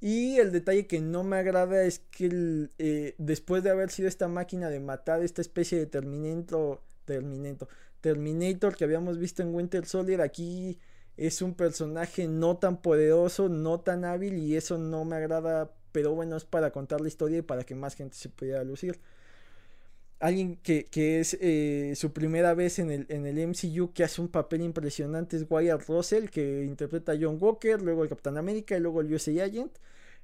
Y 0.00 0.36
el 0.36 0.52
detalle 0.52 0.86
que 0.86 1.00
no 1.00 1.24
me 1.24 1.38
agrada 1.38 1.82
es 1.82 1.98
que 2.12 2.68
eh, 2.78 3.16
después 3.18 3.64
de 3.64 3.70
haber 3.70 3.90
sido 3.90 4.06
esta 4.06 4.28
máquina 4.28 4.70
de 4.70 4.78
matar, 4.78 5.24
esta 5.24 5.40
especie 5.40 5.76
de 5.76 5.86
terminento, 5.86 6.84
terminento, 7.04 7.68
Terminator 8.00 8.76
que 8.76 8.84
habíamos 8.84 9.18
visto 9.18 9.42
en 9.42 9.54
Winter 9.54 9.86
Soldier 9.86 10.20
aquí 10.20 10.78
es 11.16 11.42
un 11.42 11.54
personaje 11.54 12.28
no 12.28 12.58
tan 12.58 12.80
poderoso, 12.82 13.48
no 13.48 13.80
tan 13.80 14.04
hábil 14.04 14.38
y 14.38 14.56
eso 14.56 14.78
no 14.78 15.04
me 15.04 15.16
agrada, 15.16 15.72
pero 15.92 16.14
bueno, 16.14 16.36
es 16.36 16.44
para 16.44 16.70
contar 16.72 17.00
la 17.00 17.08
historia 17.08 17.38
y 17.38 17.42
para 17.42 17.64
que 17.64 17.74
más 17.74 17.94
gente 17.94 18.16
se 18.16 18.28
pudiera 18.28 18.62
lucir. 18.64 19.00
Alguien 20.18 20.56
que, 20.56 20.88
es 20.92 21.36
eh, 21.40 21.92
su 21.94 22.12
primera 22.12 22.54
vez 22.54 22.78
en 22.78 22.90
el, 22.90 23.06
en 23.10 23.26
el 23.26 23.38
MCU 23.38 23.92
que 23.92 24.02
hace 24.02 24.20
un 24.20 24.28
papel 24.28 24.62
impresionante 24.62 25.36
es 25.36 25.46
Wyatt 25.48 25.86
Russell, 25.88 26.28
que 26.28 26.64
interpreta 26.64 27.12
a 27.12 27.18
John 27.20 27.36
Walker, 27.40 27.82
luego 27.82 28.02
el 28.02 28.08
Capitán 28.08 28.38
América 28.38 28.76
y 28.76 28.80
luego 28.80 29.02
el 29.02 29.12
USA 29.12 29.44
Agent. 29.44 29.72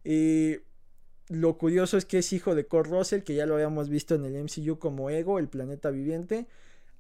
Eh, 0.04 0.62
lo 1.28 1.56
curioso 1.58 1.96
es 1.96 2.04
que 2.06 2.18
es 2.18 2.32
hijo 2.32 2.54
de 2.54 2.66
Kurt 2.66 2.90
Russell, 2.90 3.22
que 3.22 3.34
ya 3.34 3.46
lo 3.46 3.54
habíamos 3.54 3.88
visto 3.88 4.14
en 4.14 4.24
el 4.24 4.34
MCU 4.36 4.78
como 4.78 5.10
Ego, 5.10 5.38
el 5.38 5.48
planeta 5.48 5.90
viviente 5.90 6.46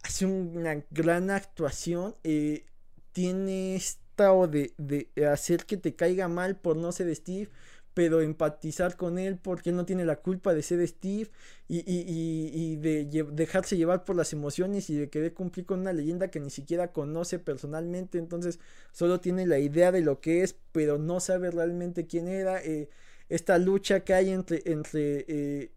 hace 0.02 0.26
una 0.26 0.84
gran 0.90 1.30
actuación. 1.30 2.16
Eh, 2.24 2.64
tiene 3.12 3.76
estado 3.76 4.46
de, 4.48 4.74
de, 4.78 5.08
hacer 5.26 5.64
que 5.66 5.76
te 5.76 5.94
caiga 5.94 6.28
mal 6.28 6.56
por 6.56 6.76
no 6.76 6.92
ser 6.92 7.14
Steve, 7.14 7.48
pero 7.94 8.22
empatizar 8.22 8.96
con 8.96 9.18
él 9.18 9.36
porque 9.36 9.70
no 9.70 9.84
tiene 9.84 10.04
la 10.04 10.16
culpa 10.16 10.54
de 10.54 10.62
ser 10.62 10.86
Steve 10.86 11.30
y, 11.68 11.80
y, 11.80 12.50
y, 12.52 12.76
de 12.76 13.26
dejarse 13.32 13.76
llevar 13.76 14.04
por 14.04 14.16
las 14.16 14.32
emociones 14.32 14.88
y 14.88 14.96
de 14.96 15.10
querer 15.10 15.34
cumplir 15.34 15.66
con 15.66 15.80
una 15.80 15.92
leyenda 15.92 16.28
que 16.30 16.40
ni 16.40 16.50
siquiera 16.50 16.92
conoce 16.92 17.38
personalmente. 17.38 18.18
Entonces 18.18 18.60
solo 18.92 19.20
tiene 19.20 19.46
la 19.46 19.58
idea 19.58 19.92
de 19.92 20.00
lo 20.00 20.20
que 20.20 20.42
es, 20.42 20.56
pero 20.72 20.98
no 20.98 21.20
sabe 21.20 21.50
realmente 21.50 22.06
quién 22.06 22.28
era. 22.28 22.62
Eh, 22.62 22.88
esta 23.28 23.58
lucha 23.58 24.00
que 24.00 24.14
hay 24.14 24.30
entre, 24.30 24.62
entre 24.66 25.24
eh, 25.28 25.72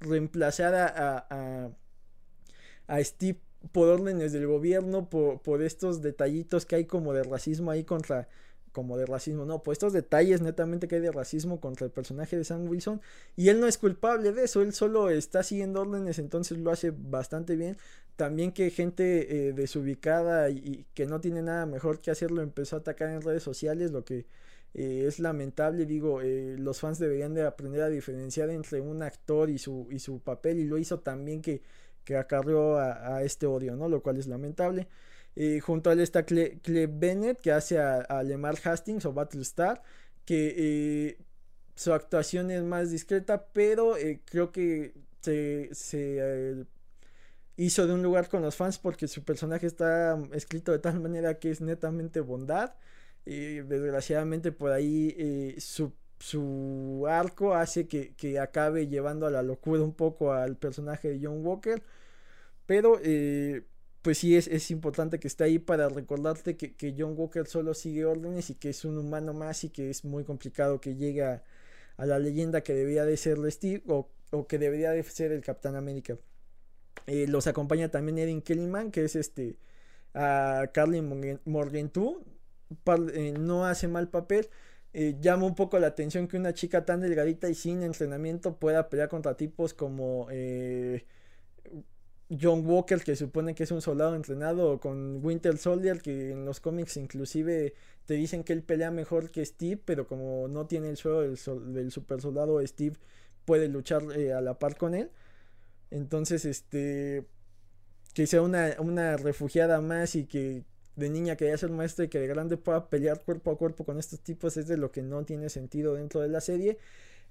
reemplazar 0.00 0.74
a, 0.74 1.26
a, 1.30 1.70
a 2.86 3.04
Steve 3.04 3.38
por 3.72 3.88
órdenes 3.88 4.32
del 4.32 4.46
gobierno, 4.46 5.08
por, 5.10 5.40
por, 5.40 5.62
estos 5.62 6.02
detallitos 6.02 6.66
que 6.66 6.76
hay 6.76 6.84
como 6.84 7.12
de 7.12 7.22
racismo 7.22 7.70
ahí 7.70 7.84
contra, 7.84 8.28
como 8.72 8.96
de 8.96 9.06
racismo, 9.06 9.44
no, 9.44 9.62
por 9.62 9.72
estos 9.72 9.92
detalles 9.92 10.40
netamente 10.40 10.88
que 10.88 10.96
hay 10.96 11.00
de 11.00 11.12
racismo 11.12 11.60
contra 11.60 11.84
el 11.84 11.90
personaje 11.90 12.36
de 12.36 12.44
Sam 12.44 12.68
Wilson, 12.68 13.00
y 13.36 13.48
él 13.48 13.60
no 13.60 13.66
es 13.66 13.78
culpable 13.78 14.32
de 14.32 14.44
eso, 14.44 14.62
él 14.62 14.72
solo 14.72 15.10
está 15.10 15.42
siguiendo 15.42 15.80
órdenes, 15.80 16.18
entonces 16.18 16.58
lo 16.58 16.70
hace 16.70 16.92
bastante 16.92 17.56
bien. 17.56 17.76
También 18.16 18.52
que 18.52 18.70
gente 18.70 19.48
eh, 19.48 19.52
desubicada 19.52 20.50
y, 20.50 20.86
que 20.94 21.06
no 21.06 21.20
tiene 21.20 21.42
nada 21.42 21.66
mejor 21.66 22.00
que 22.00 22.10
hacerlo 22.10 22.42
empezó 22.42 22.76
a 22.76 22.80
atacar 22.80 23.10
en 23.10 23.22
redes 23.22 23.42
sociales, 23.42 23.90
lo 23.90 24.04
que 24.04 24.26
eh, 24.74 25.04
es 25.06 25.18
lamentable, 25.18 25.86
digo, 25.86 26.20
eh, 26.22 26.56
los 26.58 26.80
fans 26.80 26.98
deberían 26.98 27.34
de 27.34 27.42
aprender 27.46 27.82
a 27.82 27.88
diferenciar 27.88 28.50
entre 28.50 28.80
un 28.80 29.02
actor 29.02 29.50
y 29.50 29.58
su, 29.58 29.88
y 29.90 29.98
su 29.98 30.20
papel, 30.20 30.58
y 30.58 30.64
lo 30.64 30.78
hizo 30.78 31.00
también 31.00 31.42
que 31.42 31.62
que 32.08 32.16
acarrió 32.16 32.78
a, 32.78 33.22
este 33.22 33.44
odio, 33.44 33.76
¿no? 33.76 33.86
Lo 33.86 34.02
cual 34.02 34.16
es 34.16 34.26
lamentable. 34.26 34.88
Eh, 35.36 35.60
junto 35.60 35.90
a 35.90 35.92
él 35.92 36.00
está 36.00 36.24
Cle, 36.24 36.58
Bennett, 36.90 37.38
que 37.38 37.52
hace 37.52 37.78
a, 37.78 38.22
Lemar 38.22 38.56
Hastings 38.64 39.04
o 39.04 39.12
Battlestar, 39.12 39.82
que 40.24 40.54
eh, 40.56 41.18
su 41.74 41.92
actuación 41.92 42.50
es 42.50 42.62
más 42.62 42.90
discreta, 42.90 43.44
pero 43.52 43.98
eh, 43.98 44.22
creo 44.24 44.52
que 44.52 44.94
se, 45.20 46.64
hizo 47.56 47.86
de 47.86 47.92
un 47.92 48.02
lugar 48.02 48.30
con 48.30 48.40
los 48.40 48.56
fans 48.56 48.78
porque 48.78 49.06
su 49.06 49.22
personaje 49.24 49.66
está 49.66 50.18
escrito 50.32 50.72
de 50.72 50.78
tal 50.78 51.00
manera 51.00 51.38
que 51.38 51.50
es 51.50 51.60
netamente 51.60 52.20
bondad. 52.20 52.74
Y 53.26 53.60
desgraciadamente 53.60 54.50
por 54.50 54.72
ahí 54.72 55.54
su, 55.58 55.92
su, 56.18 57.06
arco 57.08 57.54
hace 57.54 57.88
que, 57.88 58.14
que, 58.14 58.38
acabe 58.38 58.88
llevando 58.88 59.26
a 59.26 59.30
la 59.30 59.42
locura 59.42 59.82
un 59.82 59.94
poco 59.94 60.32
al 60.32 60.56
personaje 60.56 61.08
de 61.10 61.20
John 61.26 61.44
Walker. 61.44 61.82
Pero, 62.66 63.00
eh, 63.02 63.62
pues 64.02 64.18
sí, 64.18 64.36
es, 64.36 64.70
importante 64.70 65.18
que 65.18 65.28
esté 65.28 65.44
ahí 65.44 65.58
para 65.58 65.88
recordarte 65.88 66.56
que, 66.56 66.94
John 66.98 67.14
Walker 67.16 67.46
solo 67.46 67.74
sigue 67.74 68.04
órdenes 68.04 68.50
y 68.50 68.54
que 68.56 68.70
es 68.70 68.84
un 68.84 68.98
humano 68.98 69.32
más 69.32 69.64
y 69.64 69.70
que 69.70 69.90
es 69.90 70.04
muy 70.04 70.24
complicado 70.24 70.80
que 70.80 70.94
llegue 70.96 71.24
a, 71.24 71.42
la 71.98 72.18
leyenda 72.18 72.62
que 72.62 72.74
debía 72.74 73.04
de 73.04 73.16
ser 73.16 73.38
Steve 73.50 73.82
o, 73.86 74.08
que 74.46 74.58
debería 74.58 74.90
de 74.92 75.02
ser 75.02 75.32
el 75.32 75.42
Capitán 75.42 75.76
América. 75.76 76.18
Eh, 77.06 77.26
los 77.28 77.46
acompaña 77.46 77.90
también 77.90 78.18
Erin 78.18 78.42
Kellyman, 78.42 78.90
que 78.90 79.04
es 79.04 79.16
este 79.16 79.56
a 80.14 80.70
Carly 80.74 81.00
Morgenthau. 81.44 82.24
Eh, 83.14 83.32
no 83.38 83.64
hace 83.66 83.88
mal 83.88 84.08
papel. 84.08 84.48
Llama 84.92 85.46
un 85.46 85.54
poco 85.54 85.78
la 85.78 85.88
atención 85.88 86.28
que 86.28 86.36
una 86.36 86.54
chica 86.54 86.84
tan 86.84 87.00
delgadita 87.00 87.48
y 87.48 87.54
sin 87.54 87.82
entrenamiento 87.82 88.56
pueda 88.56 88.88
pelear 88.88 89.08
contra 89.08 89.36
tipos 89.36 89.74
como 89.74 90.28
John 92.30 92.66
Walker, 92.66 93.02
que 93.02 93.16
supone 93.16 93.54
que 93.54 93.62
es 93.62 93.70
un 93.70 93.80
soldado 93.80 94.14
entrenado, 94.14 94.80
con 94.80 95.24
Winter 95.24 95.56
Soldier, 95.56 96.00
que 96.02 96.32
en 96.32 96.44
los 96.44 96.60
cómics 96.60 96.96
inclusive 96.98 97.74
te 98.04 98.14
dicen 98.14 98.44
que 98.44 98.52
él 98.52 98.62
pelea 98.62 98.90
mejor 98.90 99.30
que 99.30 99.44
Steve, 99.44 99.80
pero 99.84 100.06
como 100.06 100.46
no 100.48 100.66
tiene 100.66 100.90
el 100.90 100.96
suelo 100.96 101.22
del, 101.22 101.90
super 101.90 102.20
soldado, 102.20 102.64
Steve 102.66 102.96
puede 103.44 103.68
luchar 103.68 104.02
eh, 104.14 104.32
a 104.34 104.40
la 104.42 104.58
par 104.58 104.76
con 104.76 104.94
él. 104.94 105.10
Entonces, 105.90 106.44
este, 106.44 107.24
que 108.12 108.26
sea 108.26 108.42
una, 108.42 108.76
una 108.78 109.16
refugiada 109.16 109.80
más 109.80 110.14
y 110.14 110.26
que 110.26 110.64
de 110.98 111.10
niña 111.10 111.36
quería 111.36 111.56
ser 111.56 111.70
maestra 111.70 112.04
y 112.04 112.08
que 112.08 112.18
de 112.18 112.26
grande 112.26 112.56
pueda 112.56 112.88
pelear 112.90 113.22
cuerpo 113.22 113.52
a 113.52 113.58
cuerpo 113.58 113.84
con 113.84 113.98
estos 113.98 114.20
tipos 114.20 114.56
es 114.56 114.66
de 114.66 114.76
lo 114.76 114.90
que 114.90 115.02
no 115.02 115.24
tiene 115.24 115.48
sentido 115.48 115.94
dentro 115.94 116.20
de 116.20 116.28
la 116.28 116.40
serie. 116.40 116.78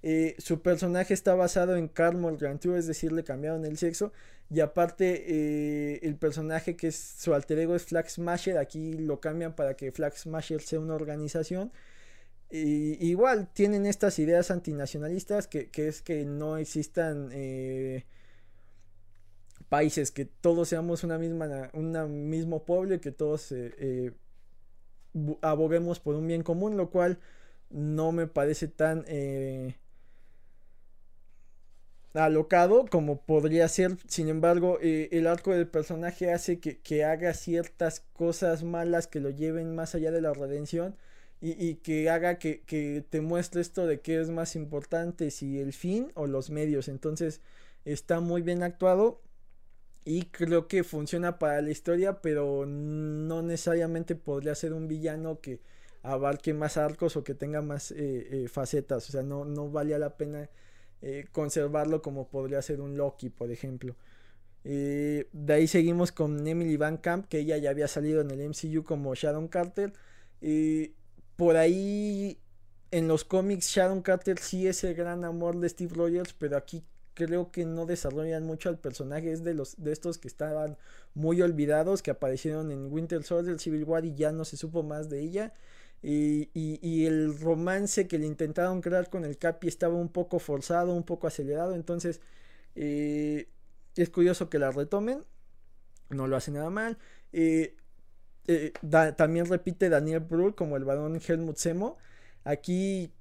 Eh, 0.04 0.36
su 0.38 0.62
personaje 0.62 1.14
está 1.14 1.36
basado 1.36 1.76
en 1.76 1.88
Carl 1.88 2.18
Morgantu, 2.18 2.76
es 2.76 2.88
decir, 2.88 3.12
le 3.12 3.24
cambiaron 3.24 3.66
el 3.66 3.78
sexo. 3.78 4.14
Y 4.50 4.62
aparte, 4.62 5.26
eh, 5.28 6.00
el 6.04 6.16
personaje 6.16 6.78
que 6.78 6.88
es 6.88 6.96
su 6.96 7.34
alter 7.34 7.60
ego 7.60 7.76
es 7.76 7.84
Flag 7.84 8.10
Smasher. 8.10 8.58
Aquí 8.58 8.94
lo 8.94 9.20
cambian 9.20 9.54
para 9.56 9.76
que 9.76 9.92
Flag 9.92 10.18
Smasher 10.18 10.62
sea 10.62 10.80
una 10.80 10.96
organización. 10.96 11.72
Y, 12.50 13.06
igual 13.06 13.50
tienen 13.54 13.86
estas 13.86 14.20
ideas 14.20 14.52
antinacionalistas 14.52 15.48
que, 15.48 15.70
que 15.70 15.90
es 15.90 16.02
que 16.02 16.24
no 16.26 16.58
existan 16.58 17.30
eh, 17.34 18.06
países, 19.70 20.12
que 20.12 20.26
todos 20.26 20.70
seamos 20.70 21.04
una 21.04 21.18
misma, 21.18 21.70
un 21.74 22.30
mismo 22.30 22.64
pueblo 22.64 22.96
y 22.96 23.00
que 23.00 23.12
todos 23.12 23.54
aboguemos 25.42 26.00
por 26.00 26.16
un 26.16 26.28
bien 26.28 26.44
común, 26.44 26.78
lo 26.78 26.90
cual 26.90 27.20
no 27.70 28.12
me 28.12 28.28
parece 28.28 28.68
tan 28.68 29.06
alocado 32.18 32.86
como 32.90 33.22
podría 33.22 33.68
ser. 33.68 33.98
Sin 34.08 34.30
embargo, 34.30 34.80
eh, 34.82 35.10
el 35.12 35.28
arco 35.28 35.54
del 35.54 35.68
personaje 35.68 36.32
hace 36.32 36.60
que, 36.60 37.04
haga 37.04 37.34
ciertas 37.34 38.02
cosas 38.14 38.64
malas 38.64 39.08
que 39.08 39.20
lo 39.20 39.30
lleven 39.30 39.76
más 39.76 39.96
allá 39.96 40.12
de 40.12 40.22
la 40.22 40.34
redención. 40.34 40.96
Y, 41.40 41.76
que 41.76 42.10
haga 42.10 42.40
que, 42.40 43.06
te 43.12 43.22
muestre 43.22 43.62
esto 43.62 43.86
de 43.86 44.00
qué 44.00 44.20
es 44.20 44.32
más 44.32 44.56
importante, 44.56 45.30
si 45.30 45.60
el 45.60 45.72
fin 45.72 46.12
o 46.16 46.26
los 46.26 46.50
medios. 46.50 46.88
Entonces 46.88 47.42
está 47.86 48.20
muy 48.22 48.42
bien 48.42 48.64
actuado 48.64 49.22
y 50.10 50.24
creo 50.28 50.70
que 50.70 50.86
funciona 50.86 51.38
para 51.38 51.62
la 51.62 51.70
historia, 51.70 52.22
pero 52.22 52.66
no 52.66 53.42
necesariamente 53.42 54.16
podría 54.16 54.56
ser 54.56 54.72
un 54.72 54.88
villano 54.88 55.42
que 55.42 55.60
abarque 56.02 56.54
más 56.54 56.78
arcos 56.78 57.18
o 57.18 57.26
que 57.26 57.34
tenga 57.34 57.62
más 57.62 57.94
facetas. 58.50 59.10
O 59.10 59.12
sea, 59.12 59.22
no, 59.22 59.44
no 59.44 59.70
valía 59.70 60.00
la 60.00 60.16
pena 60.16 60.50
conservarlo 61.34 62.02
como 62.02 62.30
podría 62.30 62.62
ser 62.62 62.80
un 62.80 62.96
Loki, 62.96 63.30
por 63.30 63.52
ejemplo. 63.52 63.98
de 64.64 65.28
ahí 65.50 65.68
seguimos 65.68 66.14
con 66.14 66.48
Emily 66.48 66.78
Van 66.78 66.96
Camp, 66.98 67.28
que 67.28 67.40
ella 67.40 67.58
ya 67.58 67.72
había 67.72 67.90
salido 67.90 68.22
en 68.22 68.32
el 68.32 68.40
MCU 68.50 68.86
como 68.86 69.14
Sharon 69.14 69.50
Carter. 69.50 69.92
Por 71.36 71.58
ahí 71.58 72.40
en 72.92 73.10
los 73.10 73.26
cómics 73.26 73.68
Sharon 73.76 74.02
Carter 74.02 74.40
sí 74.40 74.68
es 74.68 74.86
el 74.86 74.96
gran 74.96 75.26
amor 75.26 75.60
de 75.60 75.68
Steve 75.68 75.94
Rogers, 75.94 76.32
pero 76.32 76.56
aquí 76.56 76.86
creo 77.18 77.52
que 77.52 77.66
no 77.66 77.88
desarrollan 77.88 78.44
mucho 78.46 78.70
al 78.70 78.78
personaje. 78.78 79.32
Es 79.32 79.44
de 79.44 79.56
los 79.56 79.76
de 79.84 79.92
estos 79.92 80.20
que 80.20 80.28
estaban 80.28 80.78
muy 81.16 81.42
olvidados, 81.42 82.04
que 82.04 82.12
aparecieron 82.12 82.72
en 82.72 82.92
Winter 82.94 83.24
Soldier, 83.24 83.60
Civil 83.60 83.86
War 83.86 84.06
y 84.06 84.14
ya 84.14 84.32
no 84.32 84.46
se 84.46 84.56
supo 84.56 84.84
más 84.84 85.10
de 85.10 85.22
ella. 85.22 85.54
Y, 86.04 86.50
y, 86.54 87.08
el 87.08 87.40
romance 87.40 88.08
que 88.08 88.20
le 88.20 88.28
intentaron 88.28 88.82
crear 88.82 89.10
con 89.10 89.26
el 89.26 89.40
Capi 89.40 89.68
estaba 89.68 89.96
un 89.96 90.10
poco 90.10 90.38
forzado, 90.38 90.94
un 90.94 91.04
poco 91.04 91.26
acelerado. 91.26 91.74
Entonces, 91.74 92.22
eh, 92.76 93.50
es 93.96 94.10
curioso 94.12 94.50
que 94.50 94.60
la 94.60 94.72
retomen. 94.72 95.24
No 96.10 96.28
lo 96.28 96.36
hace 96.38 96.52
nada 96.52 96.70
mal. 96.70 97.00
Eh, 97.34 97.76
eh, 98.48 98.74
también 99.18 99.48
repite 99.48 99.90
Daniel 99.90 100.20
Brühl 100.22 100.56
como 100.56 100.78
el 100.78 100.86
varón 100.86 101.20
Helmut 101.28 101.58
Semo. 101.58 101.98
Aquí 102.44 103.12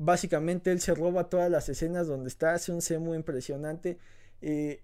básicamente 0.00 0.72
él 0.72 0.80
se 0.80 0.94
roba 0.94 1.28
todas 1.28 1.50
las 1.50 1.68
escenas 1.68 2.06
donde 2.06 2.28
está, 2.28 2.54
hace 2.54 2.72
un 2.72 2.80
Semo 2.80 3.14
impresionante. 3.14 3.98
Eh, 4.40 4.82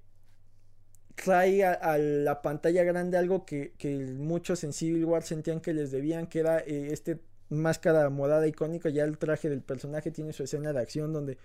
trae 1.15 1.65
a, 1.65 1.97
la 1.97 2.43
pantalla 2.43 2.85
grande 2.85 3.17
algo 3.17 3.47
que, 3.47 3.73
muchos 4.19 4.63
en 4.63 4.75
Civil 4.75 5.07
War 5.07 5.23
sentían 5.23 5.61
que 5.61 5.73
les 5.73 5.91
debían, 5.91 6.27
que 6.27 6.41
era 6.41 6.59
eh, 6.59 6.89
este 6.93 7.19
máscara 7.49 8.11
morada 8.11 8.47
icónica. 8.47 8.91
Ya 8.91 9.05
el 9.05 9.17
traje 9.17 9.49
del 9.49 9.63
personaje 9.63 10.11
tiene 10.11 10.35
su 10.35 10.43
escena 10.43 10.75
de 10.75 10.81
acción 10.81 11.15
donde 11.15 11.39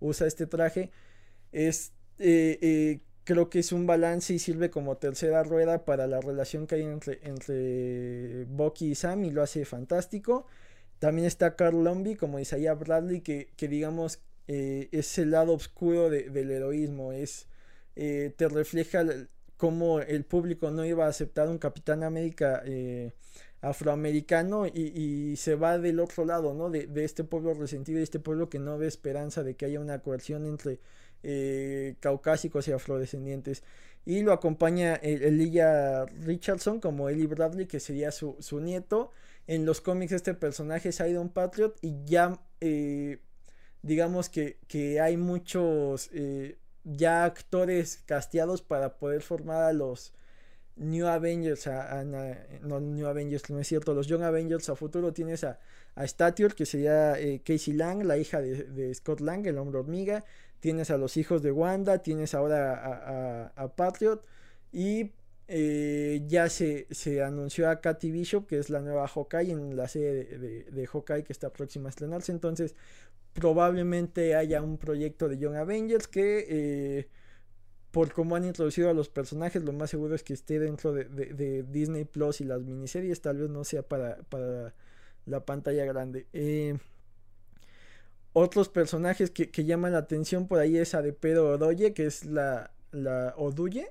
usa 0.00 0.26
este 0.26 0.46
traje. 0.46 0.90
Es 1.52 1.92
creo 3.24 3.50
que 3.50 3.58
es 3.60 3.72
un 3.72 3.86
balance 3.86 4.32
y 4.32 4.38
sirve 4.38 4.70
como 4.70 4.96
tercera 4.96 5.42
rueda 5.42 5.84
para 5.84 6.06
la 6.06 6.20
relación 6.20 6.66
que 6.66 6.76
hay 6.76 6.82
entre, 6.82 7.20
entre 7.22 8.44
Bucky 8.46 8.92
y 8.92 8.94
Sam 8.94 9.24
y 9.24 9.30
lo 9.30 9.42
hace 9.42 9.64
fantástico. 9.66 10.46
También 11.00 11.26
está 11.26 11.56
Carl 11.56 11.82
Lumbly 11.82 12.14
como 12.14 12.38
Isaiah 12.38 12.74
Bradley 12.74 13.20
que, 13.22 13.48
que 13.56 13.66
digamos 13.66 14.20
eh, 14.46 14.88
es 14.92 15.18
el 15.18 15.32
lado 15.32 15.54
oscuro 15.54 16.10
del 16.10 16.50
heroísmo, 16.50 17.12
es, 17.12 17.48
eh, 17.96 18.32
te 18.36 18.48
refleja 18.48 19.04
cómo 19.56 20.00
el 20.00 20.24
público 20.24 20.70
no 20.70 20.84
iba 20.84 21.06
a 21.06 21.08
aceptar 21.08 21.48
un 21.48 21.58
Capitán 21.58 22.04
América 22.04 22.62
eh, 22.64 23.12
afroamericano 23.60 24.66
y, 24.66 25.34
se 25.36 25.56
va 25.56 25.78
del 25.78 26.00
otro 26.00 26.24
lado, 26.24 26.54
¿no? 26.54 26.70
De, 26.70 26.86
de 26.86 27.04
este 27.04 27.24
pueblo 27.24 27.54
resentido 27.54 27.98
y 28.00 28.02
este 28.04 28.20
pueblo 28.20 28.48
que 28.48 28.58
no 28.58 28.78
ve 28.78 28.86
esperanza 28.86 29.42
de 29.42 29.56
que 29.56 29.66
haya 29.66 29.80
una 29.80 29.98
coerción 30.00 30.46
entre 30.46 30.80
eh, 31.22 31.96
caucásicos 32.00 32.66
y 32.68 32.72
afrodescendientes. 32.72 33.62
Y 34.06 34.22
lo 34.22 34.32
acompaña 34.32 34.94
Elijah 34.94 36.06
Richardson 36.06 36.80
como 36.80 37.10
Ellie 37.10 37.26
Bradley, 37.26 37.66
que 37.66 37.80
sería 37.80 38.10
su, 38.10 38.36
nieto. 38.60 39.12
En 39.50 39.66
los 39.66 39.80
cómics 39.80 40.12
este 40.12 40.34
personaje 40.34 40.90
es 40.90 41.00
Iron 41.00 41.28
Patriot 41.28 41.76
y 41.82 42.04
ya 42.04 42.40
eh, 42.60 43.18
digamos 43.82 44.28
que, 44.28 45.00
hay 45.02 45.16
muchos 45.16 46.08
eh, 46.12 46.56
ya 46.84 47.24
actores 47.24 48.00
casteados 48.06 48.62
para 48.62 48.96
poder 48.96 49.22
formar 49.22 49.64
a 49.64 49.72
los 49.72 50.14
New 50.76 51.04
Avengers, 51.04 51.68
no 52.62 52.78
New 52.78 53.08
Avengers, 53.08 53.50
no 53.50 53.58
es 53.58 53.66
cierto, 53.66 53.92
los 53.92 54.06
Young 54.06 54.22
Avengers 54.22 54.68
a 54.68 54.76
futuro. 54.76 55.12
Tienes 55.12 55.42
a, 55.42 55.58
a 55.96 56.06
que 56.06 56.64
sería 56.64 57.16
Casey 57.44 57.74
Lang, 57.74 58.04
la 58.04 58.18
hija 58.18 58.40
de, 58.40 58.62
de, 58.62 58.94
Scott 58.94 59.18
Lang, 59.18 59.44
el 59.48 59.58
hombre 59.58 59.80
hormiga, 59.80 60.24
tienes 60.60 60.92
a 60.92 60.96
los 60.96 61.16
hijos 61.16 61.42
de 61.42 61.50
Wanda, 61.50 61.98
tienes 61.98 62.34
ahora 62.34 63.50
a, 63.56 63.68
Patriot. 63.74 64.24
Y 64.70 65.10
eh, 65.52 66.22
ya 66.28 66.48
se, 66.48 66.86
se, 66.92 67.24
anunció 67.24 67.68
a 67.68 67.80
Katy 67.80 68.12
Bishop, 68.12 68.46
que 68.46 68.58
es 68.58 68.70
la 68.70 68.80
nueva 68.80 69.08
Hawkeye 69.08 69.50
en 69.50 69.76
la 69.76 69.88
serie 69.88 70.24
de, 70.38 70.64
de, 70.64 70.86
Hawkeye 70.86 71.24
que 71.24 71.32
está 71.32 71.52
próxima 71.52 71.88
a 71.88 71.90
estrenarse. 71.90 72.30
Entonces, 72.30 72.76
probablemente 73.32 74.36
haya 74.36 74.62
un 74.62 74.78
proyecto 74.78 75.28
de 75.28 75.38
Young 75.38 75.56
Avengers 75.56 76.06
que, 76.06 76.46
eh, 76.48 77.08
por 77.90 78.12
cómo 78.12 78.36
han 78.36 78.44
introducido 78.44 78.90
a 78.90 78.94
los 78.94 79.08
personajes, 79.08 79.64
lo 79.64 79.72
más 79.72 79.90
seguro 79.90 80.14
es 80.14 80.22
que 80.22 80.34
esté 80.34 80.60
dentro 80.60 80.92
de, 80.92 81.64
Disney 81.64 82.04
Plus 82.04 82.40
y 82.40 82.44
las 82.44 82.62
miniseries. 82.62 83.20
Tal 83.20 83.38
vez 83.38 83.50
no 83.50 83.64
sea 83.64 83.82
para, 83.82 84.18
para 84.28 84.72
la 85.26 85.44
pantalla 85.44 85.84
grande. 85.84 86.28
Eh, 86.32 86.78
otros 88.32 88.68
personajes 88.68 89.32
que, 89.32 89.64
llaman 89.64 89.92
la 89.94 89.98
atención 89.98 90.46
por 90.46 90.60
ahí 90.60 90.76
es 90.76 90.94
a 90.94 91.02
de 91.02 91.12
Pedro 91.12 91.54
Odoye, 91.54 91.92
que 91.92 92.06
es 92.06 92.24
la, 92.24 92.70
la 92.92 93.34
Oduye, 93.36 93.88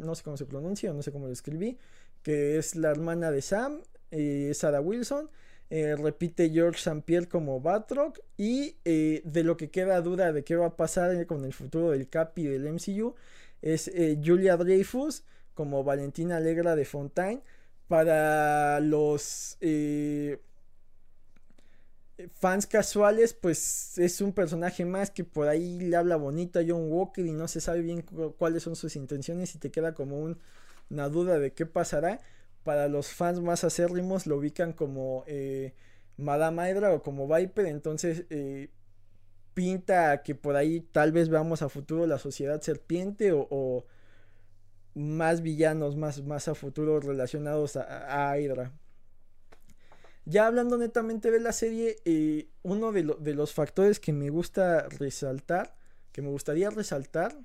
no 0.00 0.14
sé 0.14 0.22
cómo 0.22 0.36
se 0.36 0.46
pronuncia, 0.46 0.92
no 0.92 1.02
sé 1.02 1.12
cómo 1.12 1.26
lo 1.26 1.32
escribí, 1.32 1.78
que 2.22 2.58
es 2.58 2.76
la 2.76 2.90
hermana 2.90 3.30
de 3.30 3.42
Sam, 3.42 3.80
eh, 4.10 4.52
Sarah 4.54 4.80
Wilson. 4.80 5.30
Eh, 5.70 5.96
repite 5.96 6.50
George 6.50 6.78
St. 6.78 7.00
Pierre 7.00 7.28
como 7.28 7.58
Batroc 7.60 8.18
y 8.36 8.76
eh, 8.84 9.22
de 9.24 9.42
lo 9.42 9.56
que 9.56 9.70
queda 9.70 10.02
duda 10.02 10.30
de 10.30 10.44
qué 10.44 10.54
va 10.54 10.66
a 10.66 10.76
pasar 10.76 11.24
con 11.26 11.46
el 11.46 11.54
futuro 11.54 11.92
del 11.92 12.10
Capi 12.10 12.44
del 12.44 12.70
MCU 12.70 13.14
es 13.62 13.90
Julia 14.22 14.58
Dreyfus 14.58 15.24
como 15.54 15.82
Valentina 15.82 16.36
Alegra 16.36 16.76
de 16.76 16.84
Fontaine 16.84 17.40
para 17.88 18.80
los 18.80 19.56
fans 22.34 22.66
casuales, 22.66 23.34
pues 23.34 23.98
es 23.98 24.20
un 24.20 24.32
personaje 24.32 24.84
más 24.84 25.10
que 25.10 25.24
por 25.24 25.48
ahí 25.48 25.80
le 25.80 25.96
habla 25.96 26.16
bonito 26.16 26.58
a 26.58 26.62
John 26.66 26.90
Walker 26.90 27.24
y 27.24 27.32
no 27.32 27.48
se 27.48 27.60
sabe 27.60 27.82
bien 27.82 28.02
cuáles 28.38 28.62
son 28.62 28.76
sus 28.76 28.96
intenciones 28.96 29.54
y 29.54 29.58
te 29.58 29.70
queda 29.70 29.94
como 29.94 30.36
una 30.90 31.08
duda 31.08 31.38
de 31.38 31.52
qué 31.52 31.66
pasará. 31.66 32.20
Para 32.64 32.88
los 32.88 33.08
fans 33.08 33.40
más 33.40 33.64
acérrimos 33.64 34.26
lo 34.26 34.36
ubican 34.36 34.72
como 34.72 35.24
eh, 35.26 35.74
Madame 36.16 36.70
Hydra 36.70 36.94
o 36.94 37.02
como 37.02 37.26
Viper, 37.28 37.66
entonces 37.66 38.24
eh, 38.30 38.70
pinta 39.54 40.22
que 40.22 40.34
por 40.34 40.56
ahí 40.56 40.80
tal 40.80 41.12
vez 41.12 41.28
veamos 41.28 41.62
a 41.62 41.68
futuro 41.68 42.06
la 42.06 42.18
sociedad 42.18 42.60
serpiente 42.62 43.32
o, 43.34 43.84
más 44.94 45.40
villanos 45.40 45.96
más, 45.96 46.22
más 46.22 46.48
a 46.48 46.54
futuro 46.54 47.00
relacionados 47.00 47.76
a, 47.76 48.30
a 48.30 48.38
Hydra. 48.38 48.72
Ya 50.24 50.46
hablando 50.46 50.78
netamente 50.78 51.30
de 51.30 51.40
la 51.40 51.52
serie, 51.52 51.96
eh, 52.04 52.48
uno 52.62 52.92
de, 52.92 53.02
los 53.34 53.52
factores 53.52 53.98
que 53.98 54.12
me 54.12 54.30
gusta 54.30 54.88
resaltar, 54.88 55.74
que 56.12 56.22
me 56.22 56.28
gustaría 56.28 56.70
resaltar, 56.70 57.36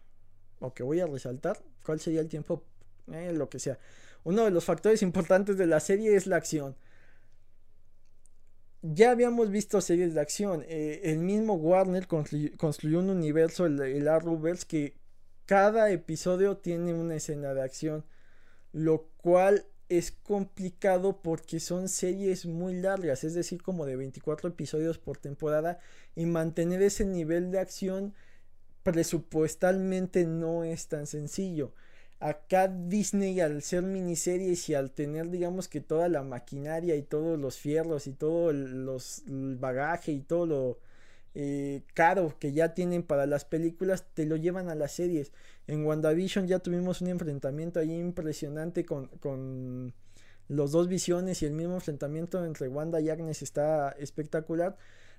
o 0.59 0.73
que 0.73 0.83
voy 0.83 0.99
a 0.99 1.07
resaltar, 1.07 1.59
¿cuál 1.83 1.99
sería 1.99 2.21
el 2.21 2.29
tiempo? 2.29 2.63
Eh, 3.11 3.33
lo 3.33 3.49
que 3.49 3.59
sea. 3.59 3.79
Uno 4.23 4.43
de 4.43 4.51
los 4.51 4.65
factores 4.65 5.01
importantes 5.01 5.57
de 5.57 5.65
la 5.65 5.79
serie 5.79 6.15
es 6.15 6.27
la 6.27 6.35
acción. 6.35 6.75
Ya 8.83 9.11
habíamos 9.11 9.49
visto 9.49 9.81
series 9.81 10.13
de 10.13 10.21
acción. 10.21 10.63
Eh, 10.67 11.01
el 11.05 11.19
mismo 11.19 11.55
Warner 11.55 12.07
construyó, 12.07 12.99
un 12.99 13.09
universo, 13.09 13.65
el, 13.65 13.79
el 13.81 14.07
Arrowverse, 14.07 14.67
que 14.67 14.97
cada 15.45 15.89
episodio 15.89 16.57
tiene 16.57 16.93
una 16.93 17.15
escena 17.15 17.55
de 17.55 17.63
acción. 17.63 18.05
Lo 18.71 19.07
cual 19.17 19.65
es 19.89 20.11
complicado 20.11 21.21
porque 21.21 21.59
son 21.59 21.89
series 21.89 22.45
muy 22.45 22.75
largas, 22.75 23.23
es 23.23 23.33
decir, 23.33 23.61
como 23.61 23.85
de 23.85 23.95
24 23.95 24.49
episodios 24.49 24.97
por 24.97 25.17
temporada 25.17 25.79
y 26.15 26.25
mantener 26.25 26.81
ese 26.81 27.05
nivel 27.05 27.51
de 27.51 27.59
acción 27.59 28.13
presupuestalmente 28.83 30.25
no 30.25 30.63
es 30.63 30.87
tan 30.87 31.07
sencillo. 31.07 31.73
Acá 32.19 32.67
Disney 32.67 33.39
al 33.39 33.61
ser 33.61 33.83
miniseries 33.83 34.69
y 34.69 34.73
al 34.73 34.91
tener 34.91 35.29
digamos 35.29 35.67
que 35.67 35.81
toda 35.81 36.09
la 36.09 36.23
maquinaria 36.23 36.95
y 36.95 37.03
todos 37.03 37.37
los 37.39 37.57
fierros 37.57 38.07
y 38.07 38.13
todo 38.13 38.51
los, 38.53 39.23
el 39.27 39.57
bagaje 39.57 40.13
y 40.13 40.21
todo 40.21 40.45
lo 40.47 40.79
eh, 41.39 41.83
caro 41.93 42.33
que 42.39 42.51
ya 42.51 42.73
tienen 42.73 43.03
para 43.03 43.27
las 43.27 43.45
películas 43.45 44.05
te 44.15 44.25
lo 44.25 44.37
llevan 44.37 44.69
a 44.69 44.75
las 44.75 44.93
series. 44.93 45.31
En 45.67 45.85
WandaVision 45.85 46.47
ya 46.47 46.57
tuvimos 46.57 46.99
un 47.01 47.09
enfrentamiento 47.09 47.79
ahí 47.79 47.95
impresionante 47.95 48.87
con, 48.87 49.93
los 50.47 50.71
dos 50.71 50.87
visiones 50.87 51.43
y 51.43 51.45
el 51.45 51.53
mismo 51.53 51.75
enfrentamiento 51.75 52.43
entre 52.43 52.67
Wanda 52.69 52.99
y 53.01 53.11
Agnes 53.11 53.43
está 53.43 53.91
espectacular. 53.99 54.77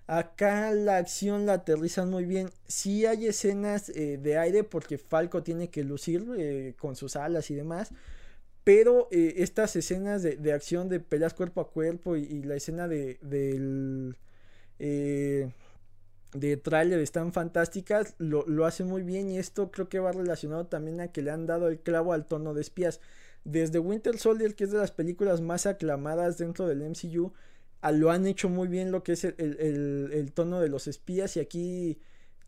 Acá 0.09 0.73
la 0.73 0.97
acción 0.97 1.47
la 1.47 1.53
aterrizan 1.53 2.11
muy 2.11 2.25
bien. 2.25 2.51
Sí 2.67 3.07
hay 3.07 3.29
escenas 3.29 3.89
eh, 3.91 4.19
de 4.21 4.39
aire 4.39 4.65
porque 4.65 4.99
Falco 4.99 5.45
tiene 5.45 5.71
que 5.71 5.85
lucir 5.85 6.27
eh, 6.37 6.75
con 6.81 6.97
sus 6.97 7.15
alas 7.15 7.49
y 7.53 7.55
demás. 7.55 7.91
Pero 8.65 9.07
estas 9.13 9.77
escenas 9.77 10.25
de, 10.25 10.53
acción 10.53 10.89
de 10.89 10.99
peleas 10.99 11.33
cuerpo 11.33 11.61
a 11.61 11.71
cuerpo 11.71 12.17
y, 12.17 12.43
la 12.43 12.57
escena 12.57 12.89
de, 12.89 13.19
del 13.23 14.17
de 14.79 15.53
tráiler 16.63 17.01
están 17.01 17.33
fantásticas, 17.33 18.15
lo, 18.19 18.45
lo 18.47 18.67
hace 18.67 18.85
muy 18.85 19.03
bien 19.03 19.31
y 19.31 19.39
esto 19.39 19.71
creo 19.71 19.89
que 19.89 19.99
va 19.99 20.13
relacionado 20.13 20.67
también 20.67 21.01
a 21.01 21.09
que 21.09 21.23
le 21.23 21.31
han 21.31 21.47
dado 21.47 21.69
el 21.69 21.81
clavo 21.81 22.13
al 22.13 22.27
tono 22.27 22.55
de 22.55 22.61
espías. 22.61 23.01
Desde 23.45 23.79
Winter 23.79 24.19
Soldier, 24.19 24.55
que 24.55 24.65
es 24.65 24.71
de 24.71 24.79
las 24.79 24.93
películas 24.93 25.41
más 25.41 25.67
aclamadas 25.67 26.39
dentro 26.39 26.67
del 26.67 26.83
MCU, 26.83 27.33
lo 27.93 28.11
han 28.11 28.27
hecho 28.27 28.49
muy 28.49 28.69
bien 28.69 28.91
lo 28.91 29.03
que 29.03 29.13
es 29.13 29.25
el, 29.25 30.33
tono 30.35 30.61
de 30.61 30.69
los 30.69 30.87
espías 30.87 31.37
y 31.37 31.41
aquí 31.41 31.99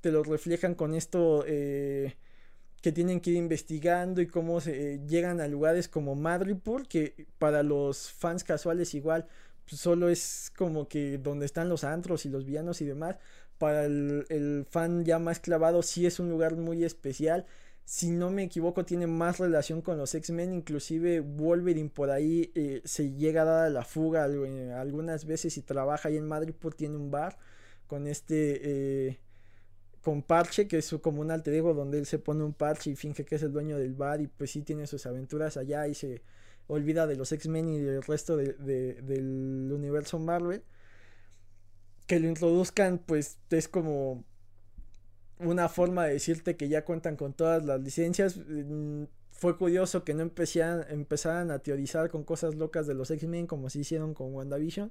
te 0.00 0.10
lo 0.10 0.22
reflejan 0.22 0.74
con 0.74 0.94
esto 0.94 1.44
eh, 1.46 2.16
que 2.82 2.92
tienen 2.92 3.20
que 3.20 3.30
ir 3.30 3.36
investigando 3.36 4.20
y 4.20 4.26
cómo 4.26 4.60
se, 4.60 4.94
eh, 4.94 5.00
llegan 5.06 5.40
a 5.40 5.48
lugares 5.48 5.88
como 5.88 6.14
Madripoor 6.14 6.88
que 6.88 7.26
para 7.38 7.62
los 7.62 8.10
fans 8.10 8.44
casuales 8.44 8.94
igual 8.94 9.26
pues, 9.68 9.80
solo 9.80 10.08
es 10.08 10.50
como 10.56 10.88
que 10.88 11.18
donde 11.18 11.46
están 11.46 11.68
los 11.68 11.84
antros 11.84 12.26
y 12.26 12.30
los 12.30 12.44
villanos 12.44 12.80
y 12.80 12.86
demás 12.86 13.16
para 13.60 13.84
el, 13.84 14.66
fan 14.70 15.04
ya 15.04 15.18
más 15.18 15.38
clavado 15.38 15.82
sí 15.82 16.06
es 16.06 16.18
un 16.18 16.30
lugar 16.30 16.56
muy 16.56 16.82
especial 16.82 17.46
si 17.84 18.10
no 18.10 18.30
me 18.30 18.44
equivoco, 18.44 18.84
tiene 18.84 19.08
más 19.08 19.40
relación 19.40 19.82
con 19.82 19.98
los 19.98 20.14
X-Men. 20.14 20.52
Inclusive 20.54 21.20
Wolverine 21.22 21.90
por 21.90 22.10
ahí 22.10 22.52
eh, 22.54 22.82
se 22.84 23.10
llega 23.14 23.42
a 23.42 23.44
dar 23.46 23.72
la 23.72 23.84
fuga 23.84 24.28
eh, 24.28 24.72
algunas 24.72 25.24
veces 25.24 25.56
y 25.56 25.62
trabaja 25.62 26.08
ahí 26.08 26.16
en 26.16 26.28
Madrid, 26.28 26.54
pues 26.56 26.76
tiene 26.76 26.96
un 26.96 27.10
bar 27.10 27.36
con 27.88 28.06
este... 28.06 29.08
Eh, 29.08 29.18
con 30.02 30.22
Parche, 30.22 30.68
que 30.68 30.78
es 30.78 30.94
como 31.02 31.20
un 31.20 31.32
alter 31.32 31.52
ego 31.54 31.74
donde 31.74 31.98
él 31.98 32.06
se 32.06 32.20
pone 32.20 32.44
un 32.44 32.54
parche 32.54 32.90
y 32.90 32.96
finge 32.96 33.24
que 33.24 33.34
es 33.34 33.42
el 33.42 33.52
dueño 33.52 33.76
del 33.76 33.94
bar 33.94 34.20
y 34.20 34.28
pues 34.28 34.52
sí 34.52 34.62
tiene 34.62 34.86
sus 34.86 35.04
aventuras 35.06 35.56
allá 35.56 35.88
y 35.88 35.94
se 35.94 36.22
olvida 36.68 37.08
de 37.08 37.16
los 37.16 37.32
X-Men 37.32 37.68
y 37.68 37.80
del 37.80 38.02
resto 38.04 38.36
del 38.36 39.70
universo 39.72 40.20
Marvel. 40.20 40.62
Que 42.10 42.18
lo 42.18 42.26
introduzcan 42.26 42.98
pues 42.98 43.38
es 43.50 43.68
como 43.68 44.24
una 45.38 45.68
forma 45.68 46.06
de 46.06 46.14
decirte 46.14 46.56
que 46.56 46.68
ya 46.68 46.84
cuentan 46.84 47.14
con 47.14 47.34
todas 47.34 47.64
las 47.64 47.80
licencias. 47.80 48.36
Mm, 48.36 49.04
fue 49.30 49.56
curioso 49.56 50.02
que 50.02 50.12
no 50.12 50.22
empezaran, 50.22 51.52
a 51.52 51.60
teorizar 51.60 52.10
con 52.10 52.24
cosas 52.24 52.56
locas 52.56 52.88
de 52.88 52.94
los 52.94 53.12
X-Men 53.12 53.46
como 53.46 53.70
se 53.70 53.78
hicieron 53.78 54.12
con 54.12 54.34
WandaVision. 54.34 54.90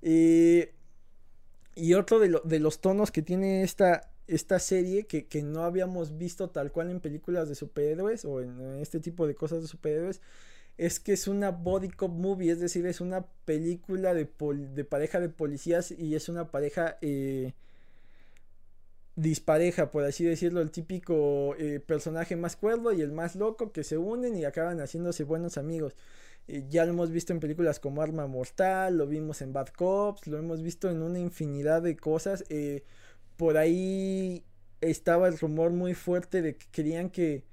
y 0.00 1.94
otro 1.94 2.20
de, 2.20 2.60
los 2.60 2.80
tonos 2.80 3.10
que 3.10 3.22
tiene 3.22 3.64
esta, 3.64 4.12
esta 4.28 4.60
serie 4.60 5.08
que, 5.08 5.42
no 5.42 5.64
habíamos 5.64 6.16
visto 6.18 6.50
tal 6.50 6.70
cual 6.70 6.92
en 6.92 7.00
películas 7.00 7.48
de 7.48 7.56
superhéroes 7.56 8.24
o 8.24 8.40
en, 8.40 8.76
este 8.80 9.00
tipo 9.00 9.26
de 9.26 9.34
cosas 9.34 9.62
de 9.62 9.66
superhéroes 9.66 10.20
es 10.76 10.98
que 11.00 11.12
es 11.12 11.28
una 11.28 11.50
body 11.50 11.88
cop 11.90 12.10
movie, 12.10 12.50
es 12.50 12.60
decir, 12.60 12.86
es 12.86 13.00
una 13.00 13.26
película 13.44 14.12
de, 14.14 14.28
de 14.74 14.84
pareja 14.84 15.20
de 15.20 15.28
policías 15.28 15.92
y 15.92 16.14
es 16.16 16.28
una 16.28 16.50
pareja 16.50 16.98
eh, 17.00 17.52
dispareja, 19.16 19.90
por 19.92 20.04
así 20.04 20.24
decirlo, 20.24 20.60
el 20.60 20.70
típico 20.72 21.54
eh, 21.58 21.80
personaje 21.80 22.34
más 22.36 22.56
cuerdo 22.56 22.92
y 22.92 23.02
el 23.02 23.12
más 23.12 23.36
loco 23.36 23.70
que 23.72 23.84
se 23.84 23.98
unen 23.98 24.36
y 24.36 24.44
acaban 24.44 24.80
haciéndose 24.80 25.22
buenos 25.24 25.58
amigos. 25.58 25.94
Eh, 26.48 26.64
ya 26.68 26.84
lo 26.84 26.90
hemos 26.92 27.10
visto 27.10 27.32
en 27.32 27.40
películas 27.40 27.78
como 27.78 28.02
Arma 28.02 28.26
Mortal, 28.26 28.98
lo 28.98 29.06
vimos 29.06 29.42
en 29.42 29.52
Bad 29.52 29.68
Cops, 29.68 30.26
lo 30.26 30.38
hemos 30.38 30.62
visto 30.62 30.90
en 30.90 31.02
una 31.02 31.20
infinidad 31.20 31.82
de 31.82 31.96
cosas. 31.96 32.44
Por 33.36 33.56
ahí 33.56 34.44
estaba 34.80 35.28
el 35.28 35.38
rumor 35.38 35.70
muy 35.70 35.94
fuerte 35.94 36.42
de 36.42 36.56
que 36.56 36.66
querían 36.70 37.10
que 37.10 37.44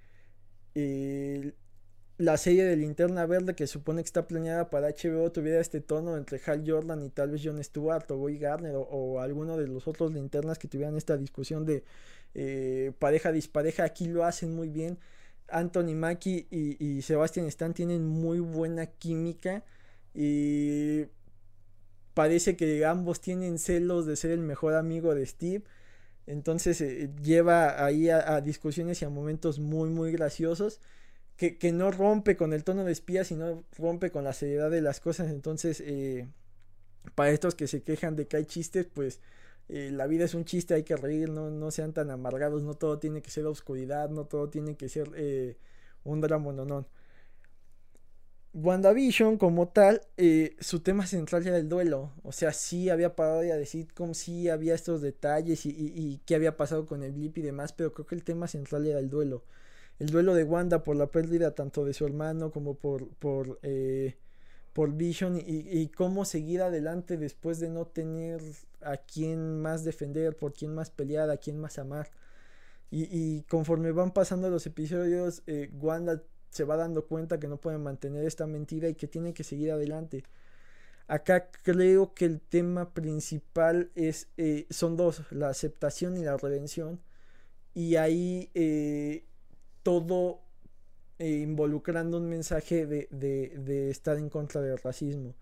la 2.21 2.37
serie 2.37 2.63
de 2.63 2.75
Linterna 2.75 3.25
Verde 3.25 3.55
que 3.55 3.65
supone 3.65 4.03
que 4.03 4.05
está 4.05 4.27
planeada 4.27 4.69
para 4.69 4.89
HBO 4.89 5.31
tuviera 5.31 5.59
este 5.59 5.81
tono 5.81 6.17
entre 6.17 6.39
Hal 6.45 6.63
Jordan 6.65 7.03
y 7.03 7.09
tal 7.09 7.31
vez 7.31 7.41
Jon 7.43 7.61
Stewart 7.63 8.09
o 8.11 8.17
Guy 8.17 8.37
Garner 8.37 8.73
o, 8.75 9.19
alguno 9.19 9.57
de 9.57 9.67
los 9.67 9.87
otros 9.87 10.13
linternas 10.13 10.59
que 10.59 10.67
tuvieran 10.67 10.95
esta 10.95 11.17
discusión 11.17 11.65
de 11.65 11.83
eh, 12.35 12.93
pareja 12.99 13.31
dispareja. 13.31 13.83
Aquí 13.85 14.05
lo 14.05 14.23
hacen 14.23 14.55
muy 14.55 14.69
bien. 14.69 14.99
Anthony 15.49 15.95
Mackie 15.95 16.47
y, 16.51 16.83
y 16.83 17.01
Sebastian 17.01 17.47
Stan 17.47 17.73
tienen 17.73 18.05
muy 18.05 18.39
buena 18.39 18.85
química 18.85 19.63
y 20.13 21.05
parece 22.13 22.55
que 22.55 22.85
ambos 22.85 23.19
tienen 23.19 23.57
celos 23.57 24.05
de 24.05 24.15
ser 24.15 24.31
el 24.31 24.41
mejor 24.41 24.75
amigo 24.75 25.15
de 25.15 25.25
Steve. 25.25 25.63
Entonces 26.27 26.79
eh, 26.81 27.09
lleva 27.23 27.83
ahí 27.83 28.09
a 28.09 28.39
discusiones 28.41 29.01
y 29.01 29.05
a 29.05 29.09
momentos 29.09 29.59
muy 29.59 29.89
muy 29.89 30.11
graciosos 30.11 30.79
que, 31.49 31.71
no 31.71 31.89
rompe 31.89 32.37
con 32.37 32.53
el 32.53 32.63
tono 32.63 32.83
de 32.83 32.91
espía, 32.91 33.23
sino 33.23 33.63
rompe 33.77 34.11
con 34.11 34.23
la 34.23 34.33
seriedad 34.33 34.69
de 34.69 34.81
las 34.81 34.99
cosas. 34.99 35.31
Entonces, 35.31 35.81
eh, 35.81 36.27
para 37.15 37.31
estos 37.31 37.55
que 37.55 37.67
se 37.67 37.81
quejan 37.81 38.15
de 38.15 38.27
que 38.27 38.37
hay 38.37 38.45
chistes, 38.45 38.85
pues 38.85 39.19
eh, 39.69 39.89
la 39.91 40.05
vida 40.05 40.25
es 40.25 40.35
un 40.35 40.45
chiste, 40.45 40.75
hay 40.75 40.83
que 40.83 40.95
reír, 40.95 41.29
no, 41.29 41.49
no 41.49 41.71
sean 41.71 41.93
tan 41.93 42.11
amargados, 42.11 42.61
no 42.61 42.75
todo 42.75 42.99
tiene 42.99 43.23
que 43.23 43.31
ser 43.31 43.47
oscuridad, 43.47 44.09
no 44.09 44.25
todo 44.25 44.49
tiene 44.49 44.75
que 44.75 44.87
ser 44.87 45.09
eh, 45.15 45.57
un 46.03 46.21
drama, 46.21 46.53
no, 46.53 46.65
no. 46.65 46.87
WandaVision 48.53 49.37
como 49.37 49.69
tal, 49.69 50.01
su 50.59 50.81
tema 50.81 51.07
central 51.07 51.47
era 51.47 51.57
el 51.57 51.69
duelo. 51.69 52.11
O 52.23 52.33
sea, 52.33 52.51
sí 52.51 52.89
había 52.89 53.15
parodia 53.15 53.55
de 53.55 53.65
sitcom, 53.65 54.13
sí 54.13 54.49
había 54.49 54.75
estos 54.75 55.01
detalles 55.01 55.65
y, 55.65 55.69
y 55.69 56.21
qué 56.25 56.35
había 56.35 56.57
pasado 56.57 56.85
con 56.85 57.01
el 57.01 57.13
blip 57.13 57.37
y 57.37 57.41
demás, 57.41 57.71
pero 57.73 57.93
creo 57.93 58.05
que 58.05 58.15
el 58.15 58.23
tema 58.23 58.47
central 58.47 58.85
era 58.85 58.99
el 58.99 59.09
duelo 59.09 59.43
el 60.01 60.09
duelo 60.09 60.33
de 60.33 60.43
Wanda 60.43 60.83
por 60.83 60.95
la 60.95 61.11
pérdida 61.11 61.53
tanto 61.53 61.85
de 61.85 61.93
su 61.93 62.07
hermano 62.07 62.51
como 62.51 62.73
por, 62.73 63.07
por, 63.17 63.59
eh, 63.61 64.15
por 64.73 64.95
Vision 64.95 65.39
y, 65.39 65.89
cómo 65.89 66.25
seguir 66.25 66.63
adelante 66.63 67.17
después 67.17 67.59
de 67.59 67.69
no 67.69 67.85
tener 67.85 68.41
a 68.81 68.97
quién 68.97 69.61
más 69.61 69.83
defender, 69.83 70.35
por 70.35 70.53
quién 70.53 70.73
más 70.73 70.89
pelear, 70.89 71.29
a 71.29 71.37
quién 71.37 71.59
más 71.59 71.77
amar. 71.77 72.09
Y, 72.89 73.43
conforme 73.43 73.91
van 73.91 74.11
pasando 74.11 74.49
los 74.49 74.65
episodios, 74.65 75.43
eh, 75.45 75.69
Wanda 75.79 76.23
se 76.49 76.63
va 76.63 76.77
dando 76.77 77.05
cuenta 77.05 77.39
que 77.39 77.47
no 77.47 77.57
puede 77.57 77.77
mantener 77.77 78.25
esta 78.25 78.47
mentira 78.47 78.89
y 78.89 78.95
que 78.95 79.07
tiene 79.07 79.35
que 79.35 79.43
seguir 79.43 79.71
adelante. 79.71 80.23
Acá 81.07 81.51
creo 81.61 82.15
que 82.15 82.25
el 82.25 82.41
tema 82.41 82.91
principal 82.91 83.91
es, 83.93 84.29
eh, 84.37 84.65
son 84.71 84.97
dos, 84.97 85.21
la 85.29 85.49
aceptación 85.49 86.17
y 86.17 86.23
la 86.23 86.37
redención. 86.37 86.99
Y 87.75 87.97
ahí 87.97 88.49
todo 89.83 90.41
eh, 91.21 91.37
involucrando 91.37 92.17
un 92.17 92.27
mensaje 92.27 92.87
de, 92.87 93.89
estar 93.91 94.17
en 94.17 94.29
contra 94.29 94.59
del 94.61 94.79
racismo. 94.79 95.35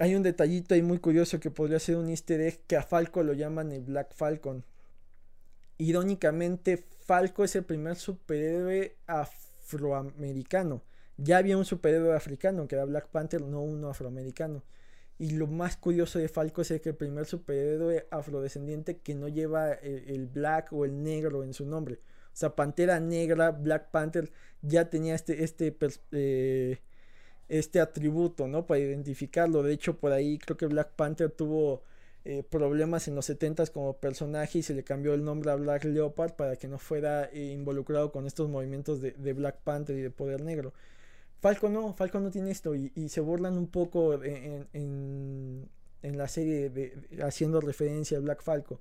Hay 0.00 0.16
un 0.16 0.22
detallito 0.22 0.74
ahí 0.74 0.82
muy 0.82 0.98
curioso 0.98 1.38
que 1.38 1.50
podría 1.50 1.78
ser 1.78 1.96
un 1.96 2.08
easter 2.08 2.40
egg 2.40 2.60
que 2.66 2.76
a 2.76 2.82
Falco 2.82 3.22
lo 3.22 3.34
llaman 3.34 3.70
el 3.70 3.82
Black 3.82 4.14
Falcon. 4.14 4.64
Irónicamente, 5.78 6.84
Falco 7.06 7.44
es 7.44 7.54
el 7.54 7.64
primer 7.64 7.96
superhéroe 7.96 8.96
afroamericano. 9.06 10.82
Ya 11.16 11.38
había 11.38 11.56
un 11.56 11.64
superhéroe 11.64 12.16
africano 12.16 12.66
que 12.66 12.74
era 12.76 12.86
Black 12.86 13.08
Panther, 13.10 13.42
no 13.42 13.62
uno 13.62 13.90
afroamericano. 13.90 14.64
Y 15.18 15.32
lo 15.32 15.46
más 15.46 15.76
curioso 15.76 16.18
de 16.18 16.28
Falco 16.28 16.62
es 16.62 16.80
que 16.80 16.88
el 16.88 16.96
primer 16.96 17.26
superhéroe 17.26 18.08
afrodescendiente 18.10 18.98
que 18.98 19.14
no 19.14 19.28
lleva 19.28 19.72
el 19.74 20.26
black 20.26 20.72
o 20.72 20.84
el 20.84 21.02
negro 21.02 21.44
en 21.44 21.52
su 21.52 21.66
nombre. 21.66 22.00
O 22.32 22.36
sea, 22.36 22.54
Pantera 22.54 23.00
Negra, 23.00 23.50
Black 23.50 23.90
Panther 23.90 24.30
ya 24.62 24.90
tenía 24.90 25.14
este, 25.14 25.44
este, 25.44 25.76
eh, 26.12 26.78
este 27.48 27.80
atributo, 27.80 28.46
¿no? 28.48 28.66
Para 28.66 28.80
identificarlo. 28.80 29.62
De 29.62 29.72
hecho, 29.72 29.98
por 29.98 30.12
ahí 30.12 30.38
creo 30.38 30.56
que 30.56 30.66
Black 30.66 30.92
Panther 30.96 31.30
tuvo 31.30 31.82
eh, 32.24 32.42
problemas 32.42 33.08
en 33.08 33.14
los 33.14 33.26
70 33.26 33.66
como 33.68 33.96
personaje 33.96 34.58
y 34.58 34.62
se 34.62 34.74
le 34.74 34.84
cambió 34.84 35.14
el 35.14 35.24
nombre 35.24 35.50
a 35.50 35.56
Black 35.56 35.84
Leopard 35.84 36.34
para 36.34 36.56
que 36.56 36.68
no 36.68 36.78
fuera 36.78 37.24
eh, 37.32 37.52
involucrado 37.52 38.12
con 38.12 38.26
estos 38.26 38.48
movimientos 38.48 39.00
de, 39.00 39.32
Black 39.32 39.58
Panther 39.64 39.96
y 39.96 40.02
de 40.02 40.10
poder 40.10 40.42
negro. 40.42 40.72
Falco 41.40 41.70
no, 41.70 41.94
Falco 41.94 42.20
no 42.20 42.30
tiene 42.30 42.50
esto 42.50 42.74
y, 42.74 43.08
se 43.08 43.20
burlan 43.22 43.56
un 43.56 43.68
poco 43.68 44.22
en, 44.22 44.68
en, 46.02 46.18
la 46.18 46.28
serie 46.28 46.68
de, 46.68 46.94
haciendo 47.22 47.60
referencia 47.62 48.18
a 48.18 48.20
Black 48.20 48.42
Falco. 48.42 48.80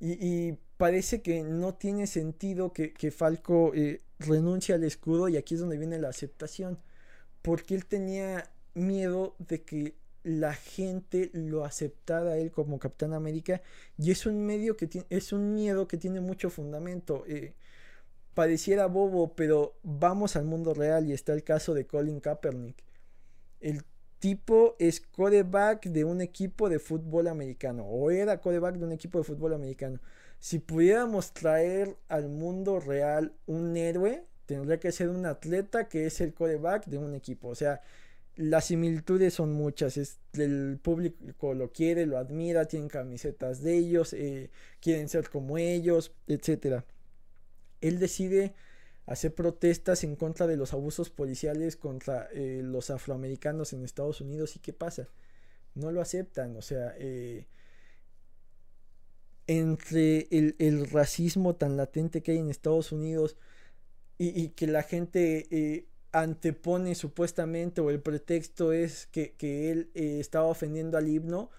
Y, 0.00 0.58
parece 0.76 1.20
que 1.20 1.42
no 1.42 1.74
tiene 1.74 2.06
sentido 2.06 2.72
que, 2.72 3.10
Falco 3.10 3.72
eh, 3.74 4.00
renuncie 4.18 4.74
al 4.74 4.82
escudo 4.84 5.28
y 5.28 5.36
aquí 5.36 5.54
es 5.54 5.60
donde 5.60 5.76
viene 5.76 5.98
la 5.98 6.08
aceptación. 6.08 6.78
Porque 7.42 7.74
él 7.74 7.86
tenía 7.86 8.50
miedo 8.74 9.34
de 9.38 9.62
que 9.62 9.94
la 10.22 10.54
gente 10.54 11.30
lo 11.32 11.64
aceptara 11.64 12.32
a 12.32 12.36
él 12.38 12.50
como 12.50 12.78
Capitán 12.78 13.14
América 13.14 13.62
y 13.96 14.10
es 14.10 14.26
un 14.26 14.44
medio 14.44 14.76
que 14.76 14.88
es 15.08 15.32
un 15.32 15.54
miedo 15.54 15.88
que 15.88 15.96
tiene 15.96 16.20
mucho 16.20 16.50
fundamento. 16.50 17.24
Eh, 17.26 17.54
pareciera 18.34 18.86
bobo, 18.86 19.34
pero 19.34 19.74
vamos 19.82 20.36
al 20.36 20.44
mundo 20.44 20.74
real 20.74 21.06
y 21.08 21.12
está 21.12 21.32
el 21.32 21.44
caso 21.44 21.74
de 21.74 21.86
Colin 21.86 22.20
Kaepernick. 22.20 22.82
El 23.60 23.84
tipo 24.20 24.76
es 24.78 25.00
coreback 25.00 25.86
de 25.86 26.04
un 26.04 26.20
equipo 26.20 26.68
de 26.68 26.78
fútbol 26.78 27.26
americano 27.26 27.84
o 27.84 28.10
era 28.10 28.40
coreback 28.40 28.76
de 28.76 28.84
un 28.84 28.92
equipo 28.92 29.18
de 29.18 29.24
fútbol 29.24 29.54
americano. 29.54 29.98
Si 30.38 30.58
pudiéramos 30.58 31.32
traer 31.32 31.96
al 32.08 32.28
mundo 32.28 32.80
real 32.80 33.32
un 33.46 33.76
héroe, 33.76 34.24
tendría 34.46 34.78
que 34.78 34.92
ser 34.92 35.08
un 35.08 35.26
atleta 35.26 35.88
que 35.88 36.06
es 36.06 36.20
el 36.20 36.34
coreback 36.34 36.86
de 36.86 36.98
un 36.98 37.14
equipo. 37.14 37.48
O 37.48 37.54
sea, 37.54 37.80
las 38.36 38.66
similitudes 38.66 39.34
son 39.34 39.52
muchas. 39.52 39.98
el 40.34 40.78
público 40.82 41.54
lo 41.54 41.72
quiere, 41.72 42.06
lo 42.06 42.18
admira, 42.18 42.66
tienen 42.66 42.88
camisetas 42.88 43.62
de 43.62 43.76
ellos, 43.76 44.12
eh, 44.12 44.50
quieren 44.80 45.08
ser 45.08 45.28
como 45.30 45.58
ellos, 45.58 46.12
etc. 46.26 46.82
Él 47.80 47.98
decide 47.98 48.54
hacer 49.12 49.34
protestas 49.34 50.04
en 50.04 50.16
contra 50.16 50.46
de 50.46 50.56
los 50.56 50.72
abusos 50.72 51.10
policiales 51.10 51.76
contra 51.76 52.28
eh, 52.32 52.60
los 52.62 52.90
afroamericanos 52.90 53.72
en 53.72 53.84
Estados 53.84 54.20
Unidos. 54.20 54.56
¿Y 54.56 54.60
qué 54.60 54.72
pasa? 54.72 55.08
no 55.74 55.92
lo 55.92 56.00
aceptan, 56.00 56.56
o 56.56 56.62
sea, 56.62 56.94
eh, 56.98 57.46
entre 59.46 60.28
el, 60.30 60.88
racismo 60.90 61.56
tan 61.56 61.76
latente 61.76 62.22
que 62.22 62.32
hay 62.32 62.38
en 62.38 62.50
Estados 62.50 62.92
Unidos 62.92 63.36
y, 64.18 64.50
que 64.50 64.66
la 64.66 64.82
gente 64.82 65.46
eh, 65.50 65.86
antepone 66.12 66.94
supuestamente 66.94 67.80
o 67.80 67.90
el 67.90 68.00
pretexto 68.00 68.72
es 68.72 69.06
que, 69.06 69.34
él 69.40 69.90
eh, 69.94 70.18
estaba 70.20 70.46
ofendiendo 70.46 70.98
al 70.98 71.08
himno, 71.08 71.50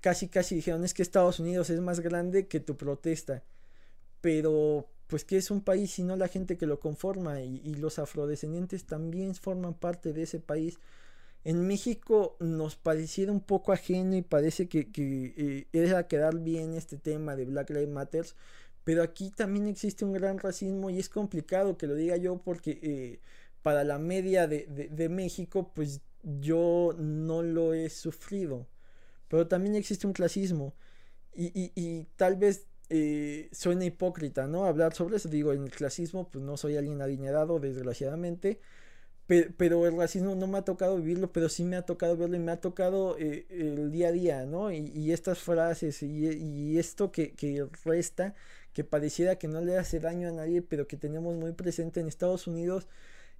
casi 0.00 0.28
casi 0.28 0.54
dijeron 0.56 0.84
es 0.84 0.94
que 0.94 1.02
Estados 1.02 1.40
Unidos 1.40 1.70
es 1.70 1.80
más 1.80 2.00
grande 2.00 2.46
que 2.48 2.60
tu 2.60 2.76
protesta, 2.76 3.42
pero 4.20 4.88
pues 5.06 5.24
que 5.24 5.36
es 5.36 5.50
un 5.50 5.60
país 5.60 5.92
sino 5.92 6.16
la 6.16 6.28
gente 6.28 6.56
que 6.56 6.66
lo 6.66 6.80
conforma 6.80 7.40
y 7.42 7.74
los 7.74 7.98
afrodescendientes 7.98 8.84
también 8.86 9.34
forman 9.34 9.74
parte 9.74 10.12
de 10.12 10.22
ese 10.22 10.40
país. 10.40 10.78
En 11.44 11.66
México 11.66 12.36
nos 12.40 12.76
pareciera 12.76 13.30
un 13.30 13.42
poco 13.42 13.72
ajeno 13.72 14.16
y 14.16 14.22
parece 14.22 14.66
que, 14.66 14.90
que 14.90 15.66
eh, 15.72 16.06
quedar 16.08 16.38
bien 16.38 16.74
este 16.74 16.96
tema 16.96 17.36
de 17.36 17.44
Black 17.44 17.68
Lives 17.68 17.90
Matter, 17.90 18.26
pero 18.82 19.02
aquí 19.02 19.30
también 19.30 19.66
existe 19.68 20.06
un 20.06 20.14
gran 20.14 20.38
racismo 20.38 20.88
y 20.88 20.98
es 20.98 21.10
complicado 21.10 21.76
que 21.76 21.86
lo 21.86 21.94
diga 21.94 22.16
yo 22.16 22.38
porque 22.38 22.78
eh, 22.82 23.20
para 23.60 23.84
la 23.84 23.98
media 23.98 24.46
de, 24.46 25.08
México 25.10 25.70
pues 25.74 26.00
yo 26.22 26.94
no 26.98 27.42
lo 27.42 27.74
he 27.74 27.90
sufrido, 27.90 28.66
pero 29.28 29.46
también 29.46 29.74
existe 29.74 30.06
un 30.06 30.14
clasismo 30.14 30.74
y, 31.34 32.06
tal 32.16 32.36
vez 32.36 32.66
eh, 32.90 33.48
suena 33.52 33.84
hipócrita, 33.84 34.46
¿no? 34.46 34.64
Hablar 34.66 34.94
sobre 34.94 35.16
eso, 35.16 35.28
digo, 35.28 35.52
en 35.52 35.64
el 35.64 35.70
clasismo 35.70 36.28
pues 36.30 36.44
no 36.44 36.56
soy 36.56 36.76
alguien 36.76 37.00
adinerado 37.02 37.58
desgraciadamente, 37.60 38.60
pero, 39.26 39.86
el 39.86 39.96
racismo 39.96 40.34
no 40.34 40.46
me 40.46 40.58
ha 40.58 40.62
tocado 40.62 40.96
vivirlo, 40.96 41.32
pero 41.32 41.48
sí 41.48 41.64
me 41.64 41.76
ha 41.76 41.82
tocado 41.82 42.16
verlo 42.16 42.36
y 42.36 42.40
me 42.40 42.52
ha 42.52 42.60
tocado 42.60 43.16
eh, 43.18 43.46
el 43.48 43.90
día 43.90 44.08
a 44.08 44.12
día, 44.12 44.44
¿no? 44.44 44.70
Y, 44.70 45.12
estas 45.12 45.38
frases 45.38 46.02
y, 46.02 46.78
esto 46.78 47.10
que, 47.10 47.34
resta, 47.84 48.34
que 48.74 48.84
pareciera 48.84 49.36
que 49.36 49.48
no 49.48 49.62
le 49.62 49.78
hace 49.78 49.98
daño 49.98 50.28
a 50.28 50.32
nadie, 50.32 50.60
pero 50.60 50.86
que 50.86 50.98
tenemos 50.98 51.34
muy 51.36 51.52
presente 51.52 52.00
en 52.00 52.08
Estados 52.08 52.46
Unidos, 52.46 52.86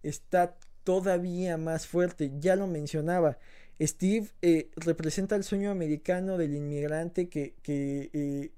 está 0.03 0.57
todavía 0.85 1.59
más 1.59 1.87
fuerte. 1.87 2.33
Ya 2.41 2.57
lo 2.57 2.67
mencionaba. 2.67 3.39
Steve 3.81 4.29
eh, 4.43 4.71
representa 4.77 5.37
el 5.37 5.45
sueño 5.45 5.71
americano 5.71 6.39
del 6.39 6.55
inmigrante 6.55 7.29
que, 7.29 7.55
que 7.63 8.11
eh, 8.15 8.53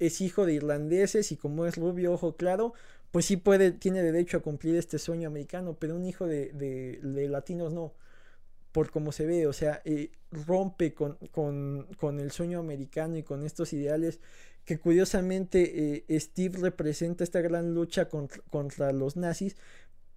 es 0.00 0.20
hijo 0.20 0.46
de 0.46 0.54
irlandeses 0.54 1.30
y 1.30 1.36
como 1.36 1.66
es 1.66 1.76
rubio, 1.76 2.12
ojo 2.12 2.36
claro, 2.36 2.72
pues 3.12 3.26
sí 3.26 3.36
puede, 3.36 3.72
tiene 3.72 4.02
derecho 4.02 4.38
a 4.38 4.40
cumplir 4.40 4.76
este 4.76 4.98
sueño 4.98 5.28
americano, 5.28 5.76
pero 5.78 5.94
un 5.94 6.04
hijo 6.04 6.26
de, 6.26 6.50
de, 6.52 7.28
latinos 7.28 7.72
no, 7.72 7.92
por 8.72 8.90
como 8.90 9.12
se 9.12 9.26
ve, 9.26 9.46
o 9.46 9.52
sea, 9.52 9.82
eh, 9.84 10.10
rompe 10.32 10.94
con, 10.94 11.16
con, 11.32 11.86
con, 11.98 12.20
el 12.20 12.30
sueño 12.30 12.60
americano 12.60 13.16
y 13.16 13.22
con 13.22 13.44
estos 13.44 13.72
ideales 13.72 14.20
que 14.64 14.78
curiosamente 14.78 16.04
eh, 16.08 16.20
Steve 16.20 16.58
representa 16.58 17.24
esta 17.24 17.40
gran 17.40 17.74
lucha 17.74 18.08
contra, 18.08 18.42
contra, 18.50 18.92
los 18.92 19.16
nazis, 19.16 19.56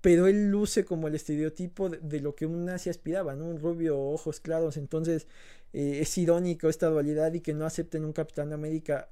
pero 0.03 0.27
él 0.27 0.51
luce 0.51 0.85
como 0.85 1.07
el 1.07 1.15
estereotipo 1.15 1.89
de, 1.89 2.19
lo 2.19 2.35
que 2.35 2.45
un 2.45 2.65
nazi 2.65 2.91
aspiraba, 2.91 3.35
¿no? 3.35 3.47
Un 3.47 3.59
rubio, 3.59 3.99
ojos 3.99 4.39
claros, 4.39 4.77
entonces 4.77 5.27
eh, 5.73 5.99
es 6.01 6.17
irónico 6.19 6.69
esta 6.69 6.87
dualidad 6.89 7.33
y 7.33 7.41
que 7.41 7.55
no 7.55 7.65
acepten 7.65 8.05
un 8.05 8.13
Capitán 8.13 8.53
América 8.53 9.09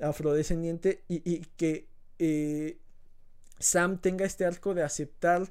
afrodescendiente 0.00 1.02
y, 1.08 1.40
que 1.56 1.86
eh, 2.18 2.78
Sam 3.58 3.98
tenga 4.00 4.24
este 4.24 4.44
arco 4.44 4.74
de 4.74 4.82
aceptar 4.82 5.50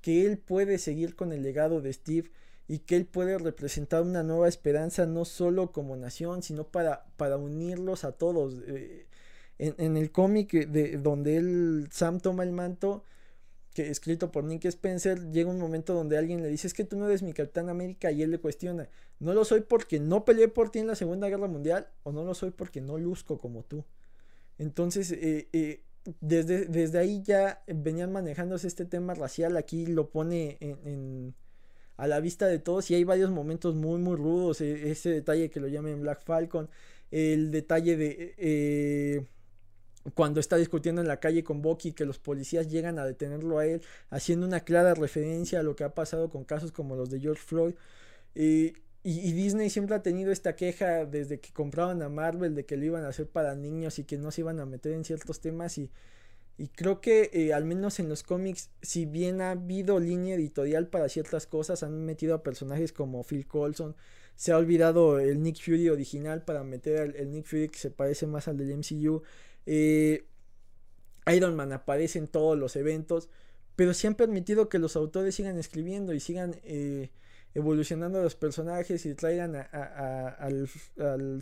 que 0.00 0.26
él 0.26 0.38
puede 0.38 0.78
seguir 0.78 1.16
con 1.16 1.32
el 1.32 1.42
legado 1.42 1.80
de 1.80 1.92
Steve 1.92 2.30
y 2.68 2.80
que 2.80 2.96
él 2.96 3.06
puede 3.06 3.38
representar 3.38 4.02
una 4.02 4.22
nueva 4.22 4.48
esperanza 4.48 5.06
no 5.06 5.24
solo 5.24 5.72
como 5.72 5.96
nación, 5.96 6.42
sino 6.42 6.66
para, 6.68 7.06
para 7.16 7.36
unirlos 7.36 8.04
a 8.04 8.12
todos. 8.12 8.62
Eh, 8.66 9.06
en, 9.58 9.96
el 9.96 10.10
cómic 10.12 10.52
de 10.68 10.98
donde 10.98 11.36
él, 11.38 11.88
Sam 11.90 12.20
toma 12.20 12.42
el 12.42 12.52
manto, 12.52 13.04
que 13.76 13.90
escrito 13.90 14.32
por 14.32 14.42
Nick 14.44 14.64
Spencer, 14.64 15.30
llega 15.32 15.50
un 15.50 15.58
momento 15.58 15.92
donde 15.92 16.16
alguien 16.16 16.42
le 16.42 16.48
dice 16.48 16.66
es 16.66 16.72
que 16.72 16.84
tú 16.84 16.96
no 16.96 17.06
eres 17.06 17.22
mi 17.22 17.34
Capitán 17.34 17.68
América 17.68 18.10
y 18.10 18.22
él 18.22 18.30
le 18.30 18.38
cuestiona, 18.38 18.88
no 19.20 19.34
lo 19.34 19.44
soy 19.44 19.60
porque 19.60 20.00
no 20.00 20.24
peleé 20.24 20.48
por 20.48 20.70
ti 20.70 20.78
en 20.78 20.86
la 20.86 20.94
Segunda 20.94 21.28
Guerra 21.28 21.46
Mundial 21.46 21.86
o 22.02 22.10
no 22.10 22.24
lo 22.24 22.32
soy 22.32 22.52
porque 22.52 22.80
no 22.80 22.96
luzco 22.96 23.36
como 23.36 23.64
tú. 23.64 23.84
Entonces, 24.56 25.12
eh, 25.12 25.48
eh 25.52 25.82
desde, 26.20 26.64
desde 26.66 26.98
ahí 26.98 27.22
ya 27.22 27.62
venían 27.66 28.12
manejándose 28.12 28.66
este 28.66 28.86
tema 28.86 29.12
racial, 29.12 29.58
aquí 29.58 29.84
lo 29.84 30.08
pone 30.08 30.56
a 31.96 32.06
la 32.06 32.20
vista 32.20 32.46
de 32.46 32.58
todos 32.60 32.90
y 32.90 32.94
hay 32.94 33.04
varios 33.04 33.30
momentos 33.30 33.74
muy 33.74 33.98
muy 33.98 34.16
rudos, 34.16 34.62
e, 34.62 34.90
ese 34.90 35.10
detalle 35.10 35.50
que 35.50 35.60
lo 35.60 35.68
llaman 35.68 36.00
Black 36.00 36.22
Falcon, 36.22 36.70
el 37.10 37.50
detalle 37.50 37.96
de 37.96 38.34
eh, 38.38 39.26
cuando 40.14 40.40
está 40.40 40.56
discutiendo 40.56 41.00
en 41.00 41.08
la 41.08 41.20
calle 41.20 41.44
con 41.44 41.62
Bucky 41.62 41.92
que 41.92 42.04
los 42.04 42.18
policías 42.18 42.68
llegan 42.68 42.98
a 42.98 43.04
detenerlo 43.04 43.58
a 43.58 43.66
él, 43.66 43.82
haciendo 44.10 44.46
una 44.46 44.60
clara 44.60 44.94
referencia 44.94 45.60
a 45.60 45.62
lo 45.62 45.76
que 45.76 45.84
ha 45.84 45.94
pasado 45.94 46.28
con 46.30 46.44
casos 46.44 46.72
como 46.72 46.96
los 46.96 47.10
de 47.10 47.20
George 47.20 47.42
Floyd. 47.42 47.74
Eh, 48.34 48.74
y, 49.02 49.32
Disney 49.32 49.70
siempre 49.70 49.94
ha 49.94 50.02
tenido 50.02 50.32
esta 50.32 50.56
queja 50.56 51.04
desde 51.04 51.38
que 51.38 51.52
compraban 51.52 52.02
a 52.02 52.08
Marvel 52.08 52.56
de 52.56 52.66
que 52.66 52.76
lo 52.76 52.84
iban 52.86 53.04
a 53.04 53.08
hacer 53.08 53.28
para 53.28 53.54
niños 53.54 54.00
y 54.00 54.04
que 54.04 54.18
no 54.18 54.32
se 54.32 54.40
iban 54.40 54.58
a 54.58 54.66
meter 54.66 54.92
en 54.92 55.04
ciertos 55.04 55.40
temas 55.40 55.78
y, 55.78 55.92
y 56.58 56.68
creo 56.68 57.00
que 57.00 57.30
eh, 57.32 57.52
al 57.52 57.64
menos 57.64 58.00
en 58.00 58.08
los 58.08 58.22
cómics, 58.24 58.70
si 58.82 59.06
bien 59.06 59.40
ha 59.42 59.52
habido 59.52 60.00
línea 60.00 60.34
editorial 60.34 60.88
para 60.88 61.08
ciertas 61.08 61.46
cosas, 61.46 61.82
han 61.82 62.04
metido 62.04 62.34
a 62.34 62.42
personajes 62.42 62.92
como 62.92 63.22
Phil 63.22 63.46
Coulson, 63.46 63.94
se 64.36 64.52
ha 64.52 64.58
olvidado 64.58 65.18
el 65.18 65.42
Nick 65.42 65.62
Fury 65.62 65.88
original 65.88 66.42
para 66.44 66.62
meter 66.62 67.14
el, 67.16 67.30
Nick 67.30 67.46
Fury 67.46 67.68
que 67.68 67.78
se 67.78 67.90
parece 67.90 68.26
más 68.26 68.48
al 68.48 68.56
del 68.58 68.76
MCU. 68.76 69.22
Eh, 69.66 70.26
Iron 71.34 71.56
Man 71.56 71.72
aparece 71.72 72.18
en 72.18 72.28
todos 72.28 72.56
los 72.58 72.76
eventos, 72.76 73.28
pero 73.74 73.92
sí 73.94 74.06
han 74.06 74.14
permitido 74.14 74.68
que 74.68 74.78
los 74.78 74.96
autores 74.96 75.34
sigan 75.34 75.58
escribiendo 75.58 76.14
y 76.14 76.20
sigan... 76.20 76.56
Eh, 76.64 77.10
evolucionando 77.56 78.22
los 78.22 78.34
personajes 78.34 79.06
y 79.06 79.14
traigan 79.14 79.56
al, 79.56 80.68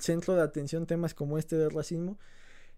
centro 0.00 0.36
de 0.36 0.42
atención 0.42 0.86
temas 0.86 1.12
como 1.12 1.38
este 1.38 1.56
del 1.56 1.72
racismo. 1.72 2.18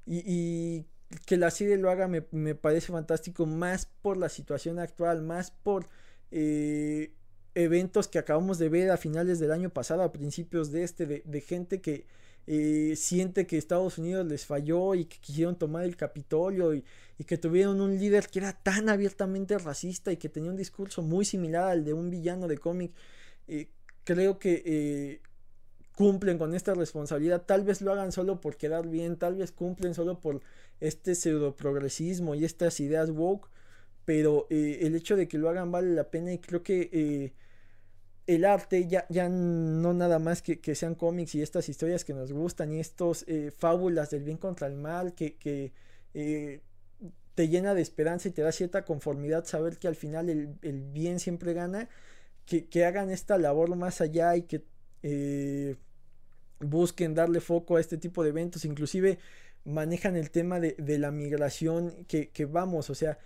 Y, 0.07 0.87
que 1.25 1.37
la 1.37 1.51
serie 1.51 1.77
lo 1.77 1.91
haga 1.91 2.09
me, 2.09 2.55
parece 2.55 2.93
fantástico, 2.93 3.47
más 3.47 3.87
por 4.03 4.17
la 4.17 4.29
situación 4.29 4.79
actual, 4.79 5.23
más 5.23 5.51
por 5.51 5.87
eh, 6.31 7.13
eventos 7.55 8.09
que 8.09 8.19
acabamos 8.19 8.59
de 8.59 8.71
ver 8.71 8.91
a 8.91 8.97
finales 8.97 9.39
del 9.39 9.53
año 9.53 9.71
pasado, 9.71 10.03
a 10.03 10.13
principios 10.13 10.73
de 10.73 10.83
este, 10.83 11.07
de, 11.07 11.41
gente 11.43 11.81
que 11.81 12.07
eh, 12.47 12.95
siente 12.97 13.47
que 13.47 13.59
Estados 13.59 13.99
Unidos 13.99 14.27
les 14.27 14.47
falló 14.47 14.95
y 14.95 15.07
que 15.07 15.19
quisieron 15.19 15.57
tomar 15.57 15.85
el 15.85 15.97
Capitolio 15.97 16.75
y, 16.75 16.85
que 17.27 17.39
tuvieron 17.39 17.81
un 17.81 17.99
líder 17.99 18.29
que 18.29 18.41
era 18.41 18.53
tan 18.53 18.89
abiertamente 18.91 19.57
racista 19.59 20.13
y 20.13 20.19
que 20.19 20.29
tenía 20.29 20.51
un 20.51 20.57
discurso 20.57 21.03
muy 21.03 21.25
similar 21.25 21.71
al 21.71 21.85
de 21.85 21.95
un 21.95 22.11
villano 22.11 22.47
de 22.47 22.59
cómic 22.59 22.93
creo 24.07 24.39
que 24.39 24.63
eh, 24.65 25.21
cumplen 25.95 26.39
con 26.39 26.55
esta 26.55 26.73
responsabilidad. 26.75 27.43
Tal 27.45 27.65
vez 27.65 27.83
lo 27.83 27.93
hagan 27.93 28.13
solo 28.13 28.41
por 28.41 28.57
quedar 28.57 28.89
bien, 28.89 29.17
tal 29.17 29.35
vez 29.35 29.53
cumplen 29.53 29.95
solo 29.95 30.21
por 30.21 30.41
este 30.81 31.15
pseudo 31.15 31.57
progresismo 31.57 32.35
y 32.35 32.45
estas 32.45 32.79
ideas 32.81 33.11
woke, 33.11 33.51
pero 34.05 34.47
eh, 34.49 34.79
el 34.83 34.95
hecho 34.95 35.17
de 35.17 35.27
que 35.27 35.39
lo 35.39 35.51
hagan 35.51 35.73
vale 35.73 35.93
la 35.93 36.11
pena 36.11 36.33
y 36.33 36.39
creo 36.39 36.63
que 36.63 36.89
eh, 36.93 37.33
el 38.27 38.45
arte 38.45 38.87
ya, 38.87 39.07
ya 39.09 39.29
no 39.29 39.95
nada 39.95 40.19
más 40.19 40.43
que, 40.43 40.75
sean 40.75 40.95
cómics 40.95 41.35
y 41.35 41.43
estas 41.43 41.69
historias 41.69 42.05
que 42.05 42.15
nos 42.15 42.33
gustan 42.33 42.73
y 42.73 42.81
estos 42.81 43.25
fábulas 43.57 44.11
del 44.11 44.25
bien 44.25 44.37
contra 44.37 44.67
el 44.67 44.77
mal 44.77 45.15
que, 45.15 45.37
que 45.37 45.73
te 47.35 47.49
llena 47.49 47.75
de 47.75 47.83
esperanza 47.83 48.29
y 48.29 48.33
te 48.33 48.43
da 48.43 48.51
cierta 48.51 48.85
conformidad 48.85 49.45
saber 49.45 49.79
que 49.79 49.89
al 49.89 49.97
final 49.97 50.29
el, 50.29 50.57
el 50.63 50.83
bien 50.83 51.21
siempre 51.21 51.53
gana 51.53 51.89
que, 52.47 52.85
hagan 52.85 53.11
esta 53.11 53.39
labor 53.39 53.75
más 53.77 54.01
allá 54.01 54.37
y 54.37 54.43
que 54.43 54.65
eh, 55.03 55.77
busquen 56.61 57.15
darle 57.15 57.41
foco 57.41 57.77
a 57.77 57.81
este 57.81 57.99
tipo 57.99 58.23
de 58.23 58.31
eventos, 58.31 58.65
inclusive 58.65 59.19
manejan 59.65 60.17
el 60.17 60.31
tema 60.31 60.61
de, 60.61 60.99
la 60.99 61.11
migración 61.11 62.07
que, 62.07 62.31
vamos, 62.47 62.89
o 62.89 62.95
sea, 62.95 63.19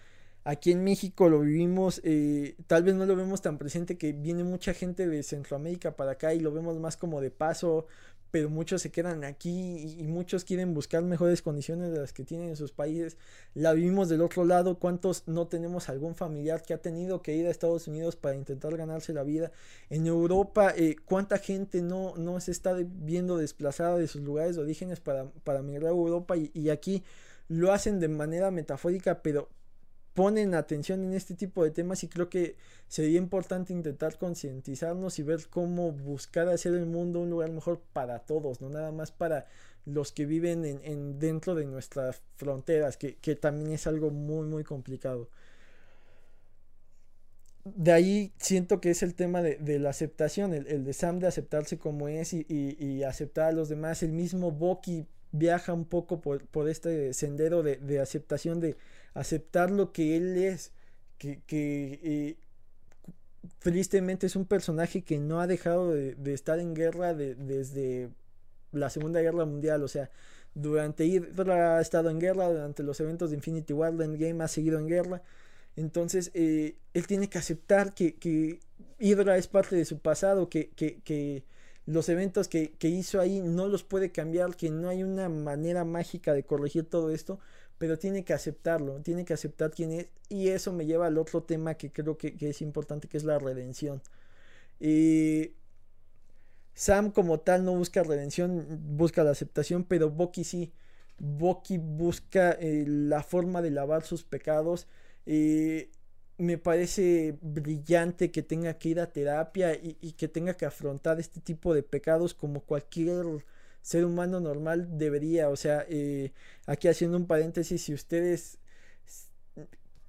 aquí 0.45 0.73
en 0.73 0.85
México 0.85 1.29
lo 1.29 1.41
vivimos, 1.41 2.01
eh, 2.05 2.57
tal 2.67 2.83
vez 2.83 2.95
no 2.95 3.07
lo 3.07 3.17
vemos 3.17 3.43
tan 3.43 3.59
presente 3.59 3.99
que 3.99 4.13
viene 4.13 4.45
mucha 4.45 4.75
gente 4.75 5.07
de 5.09 5.23
Centroamérica 5.23 5.97
para 5.97 6.13
acá 6.13 6.35
y 6.35 6.41
lo 6.41 6.53
vemos 6.53 6.79
más 6.79 6.97
como 6.97 7.21
de 7.21 7.31
paso, 7.31 7.87
pero 8.31 8.49
muchos 8.49 8.83
se 8.83 8.91
quedan 8.91 9.25
aquí 9.25 9.97
y, 9.99 10.07
muchos 10.07 10.45
quieren 10.45 10.73
buscar 10.73 11.03
mejores 11.03 11.43
condiciones 11.43 11.93
de 11.93 11.99
las 11.99 12.13
que 12.13 12.25
tienen 12.25 12.51
en 12.51 12.57
sus 12.57 12.73
países. 12.73 13.17
La 13.55 13.73
vivimos 13.73 14.09
del 14.09 14.21
otro 14.23 14.45
lado, 14.45 14.79
¿cuántos 14.79 15.27
no 15.27 15.49
tenemos 15.49 15.89
algún 15.89 16.15
familiar 16.15 16.63
que 16.63 16.75
ha 16.75 16.79
tenido 16.79 17.23
que 17.23 17.35
ir 17.35 17.47
a 17.47 17.51
Estados 17.51 17.89
Unidos 17.89 18.17
para 18.17 18.37
intentar 18.37 18.77
ganarse 18.77 19.13
la 19.13 19.25
vida? 19.25 19.51
En 19.89 20.07
Europa, 20.07 20.73
eh, 20.77 20.97
¿cuánta 21.05 21.39
gente 21.39 21.83
no, 21.83 22.15
no 22.17 22.41
se 22.41 22.53
está 22.53 22.75
viendo 22.75 23.37
desplazada 23.37 23.99
de 23.99 24.07
sus 24.07 24.23
lugares 24.23 24.57
de 24.57 24.63
orígenes 24.63 25.01
para, 25.01 25.31
para 25.45 25.63
migrar 25.63 25.87
a 25.87 25.91
Europa? 25.91 26.37
Y, 26.37 26.51
y 26.55 26.71
aquí 26.71 27.03
lo 27.49 27.73
hacen 27.73 27.99
de 27.99 28.09
manera 28.09 28.53
metafórica, 28.53 29.23
pero 29.23 29.49
ponen 30.15 30.55
atención 30.55 31.05
en 31.05 31.15
este 31.15 31.35
tipo 31.35 31.63
de 31.65 31.71
temas 31.71 32.03
y 32.03 32.09
creo 32.09 32.29
que 32.29 32.57
sería 32.89 33.19
importante 33.19 33.73
intentar 33.73 34.19
concientizarnos 34.19 35.19
y 35.19 35.23
ver 35.23 35.47
cómo 35.49 35.93
buscar 35.93 36.49
hacer 36.49 36.75
el 36.75 36.87
mundo 36.87 37.21
un 37.21 37.31
lugar 37.31 37.51
mejor 37.51 37.81
para 37.93 38.19
todos, 38.21 38.61
no 38.61 38.69
nada 38.69 38.91
más 38.93 39.13
para 39.13 39.47
los 39.87 40.13
que 40.13 40.27
viven 40.27 40.65
en, 40.65 41.19
dentro 41.19 41.55
de 41.55 41.65
nuestras 41.65 42.23
fronteras, 42.37 42.97
que, 42.97 43.37
también 43.37 43.73
es 43.73 43.87
algo 43.87 44.11
muy 44.11 44.47
muy 44.47 44.65
complicado. 44.65 45.31
De 47.65 47.93
ahí 47.93 48.33
siento 48.39 48.81
que 48.81 48.91
es 48.91 49.03
el 49.03 49.15
tema 49.15 49.43
de, 49.43 49.79
la 49.79 49.91
aceptación, 49.91 50.55
el, 50.55 50.85
de 50.85 50.93
Sam 50.93 51.19
de 51.21 51.29
aceptarse 51.29 51.79
como 51.79 52.09
es 52.09 52.33
y, 52.33 53.03
aceptar 53.05 53.47
a 53.49 53.53
los 53.53 53.69
demás. 53.69 54.03
El 54.03 54.13
mismo 54.13 54.51
Boki 54.51 55.07
viaja 55.33 55.73
un 55.73 55.85
poco 55.85 56.21
por, 56.21 56.69
este 56.69 57.13
sendero 57.15 57.63
de 57.63 58.01
aceptación 58.01 58.61
de 58.61 58.77
aceptar 59.15 59.71
lo 59.71 59.93
que 59.93 60.17
él 60.17 60.37
es, 60.37 60.73
que, 61.19 61.43
eh, 61.51 62.37
tristemente 63.59 64.27
es 64.27 64.37
un 64.37 64.47
personaje 64.47 65.03
que 65.03 65.19
no 65.19 65.41
ha 65.41 65.47
dejado 65.47 65.93
de, 65.93 66.17
estar 66.33 66.59
en 66.59 66.75
guerra 66.75 67.15
desde 67.15 68.11
la 68.73 68.91
Segunda 68.91 69.21
Guerra 69.21 69.45
Mundial, 69.45 69.83
o 69.83 69.89
sea, 69.89 70.11
durante 70.55 71.07
Hydra 71.07 71.79
ha 71.79 71.81
estado 71.81 72.11
en 72.11 72.19
guerra, 72.19 72.49
durante 72.49 72.83
los 72.83 73.01
eventos 73.01 73.31
de 73.31 73.37
Infinity 73.37 73.73
War, 73.73 73.93
Endgame 73.93 74.43
ha 74.43 74.49
seguido 74.49 74.79
en 74.79 74.89
guerra, 74.89 75.23
entonces 75.77 76.31
eh, 76.35 76.77
él 76.95 77.07
tiene 77.07 77.29
que 77.29 77.39
aceptar 77.39 77.95
que, 77.95 78.17
que, 78.17 78.61
Hydra 78.99 79.39
es 79.39 79.47
parte 79.49 79.77
de 79.77 79.87
su 79.87 79.99
pasado, 79.99 80.51
que, 80.51 80.71
que 80.71 81.45
los 81.87 82.09
eventos 82.09 82.49
que, 82.49 82.73
que, 82.73 82.89
hizo 82.89 83.21
ahí 83.21 83.41
no 83.41 83.67
los 83.69 83.83
puede 83.83 84.13
cambiar, 84.13 84.57
que 84.57 84.71
no 84.71 84.89
hay 84.89 85.03
una 85.03 85.29
manera 85.29 85.85
mágica 85.85 86.33
de 86.35 86.45
corregir 86.45 86.85
todo 86.85 87.11
esto, 87.11 87.41
pero 87.81 87.99
tiene 87.99 88.25
que 88.25 88.35
aceptarlo, 88.35 89.01
tiene 89.01 89.25
que 89.25 89.33
aceptar 89.33 89.71
quién 89.71 89.93
es. 89.93 90.09
Y 90.29 90.49
eso 90.49 90.71
me 90.71 90.85
lleva 90.85 91.07
al 91.07 91.17
otro 91.17 91.43
tema 91.45 91.77
que 91.77 91.91
creo 91.91 92.19
que, 92.19 92.37
es 92.39 92.61
importante, 92.61 93.09
que 93.09 93.17
es 93.17 93.25
la 93.25 93.39
redención. 93.39 94.03
Y 94.79 95.53
Sam 96.75 97.11
como 97.11 97.41
tal 97.41 97.65
no 97.65 97.75
busca 97.75 98.03
redención, 98.03 98.67
busca 98.99 99.25
la 99.25 99.31
aceptación, 99.31 99.85
pero 99.85 100.11
Bucky 100.11 100.45
sí. 100.45 100.75
Bucky 101.19 101.79
busca 101.79 102.53
eh, 102.53 102.85
la 102.87 103.23
forma 103.23 103.63
de 103.63 103.71
lavar 103.71 104.03
sus 104.05 104.25
pecados. 104.25 104.87
me 106.37 106.59
parece 106.59 107.39
brillante 107.41 108.31
que 108.31 108.43
tenga 108.43 108.75
que 108.75 108.91
ir 108.91 109.01
a 109.01 109.11
terapia 109.11 109.73
y, 109.75 110.13
que 110.19 110.29
tenga 110.29 110.53
que 110.55 110.67
afrontar 110.67 111.19
este 111.19 111.41
tipo 111.41 111.73
de 111.73 111.83
pecados 111.83 112.35
como 112.35 112.61
cualquier 112.61 113.25
ser 113.83 114.05
humano 114.05 114.41
normal 114.41 114.99
debería, 114.99 115.49
o 115.49 115.57
sea, 115.57 115.85
eh, 115.89 116.33
aquí 116.67 116.89
haciendo 116.89 117.17
un 117.17 117.27
paréntesis, 117.27 117.83
si 117.83 117.95
ustedes 117.95 118.59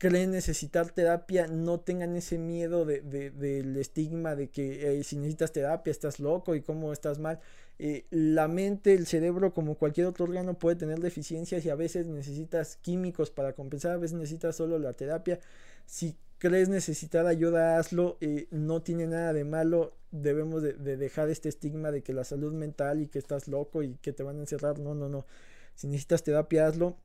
creen 0.02 0.32
necesitar 0.32 0.90
terapia, 0.90 1.46
no 1.46 1.80
tengan 1.80 2.16
ese 2.16 2.40
miedo 2.40 2.86
de, 2.86 3.02
del 3.02 3.78
estigma 3.78 4.36
de 4.36 4.50
que 4.50 5.00
eh, 5.00 5.04
si 5.04 5.16
necesitas 5.16 5.52
terapia 5.52 5.92
estás 5.92 6.20
loco 6.20 6.56
y 6.56 6.62
cómo 6.62 6.92
estás 6.92 7.20
mal. 7.20 7.40
Eh, 7.78 8.06
la 8.10 8.48
mente, 8.48 8.94
el 8.94 9.06
cerebro, 9.06 9.54
como 9.54 9.76
cualquier 9.76 10.08
otro 10.08 10.26
órgano, 10.26 10.58
puede 10.58 10.76
tener 10.76 11.00
deficiencias 11.00 11.64
y 11.66 11.70
a 11.70 11.76
veces 11.76 12.08
necesitas 12.08 12.78
químicos 12.78 13.30
para 13.30 13.54
compensar, 13.54 13.92
a 13.92 13.98
veces 13.98 14.18
necesitas 14.18 14.56
solo 14.56 14.80
la 14.80 14.94
terapia. 14.94 15.40
Si 15.86 16.18
crees 16.42 16.70
necesitar 16.70 17.28
ayuda, 17.28 17.78
hazlo, 17.78 18.18
no 18.50 18.82
tiene 18.82 19.06
nada 19.06 19.32
de 19.32 19.44
malo, 19.44 19.94
debemos 20.10 20.64
de, 20.64 20.74
dejar 20.74 21.30
este 21.30 21.50
estigma 21.50 21.92
de 21.92 22.02
que 22.02 22.14
la 22.14 22.24
salud 22.24 22.52
mental 22.52 23.00
y 23.00 23.08
que 23.08 23.20
estás 23.20 23.48
loco 23.48 23.84
y 23.84 23.94
que 24.02 24.12
te 24.12 24.24
van 24.24 24.38
a 24.38 24.40
encerrar, 24.40 24.80
no, 24.80 24.96
no, 24.96 25.08
no, 25.08 25.28
si 25.76 25.86
necesitas 25.86 26.24
terapia, 26.24 26.66
hazlo, 26.66 26.98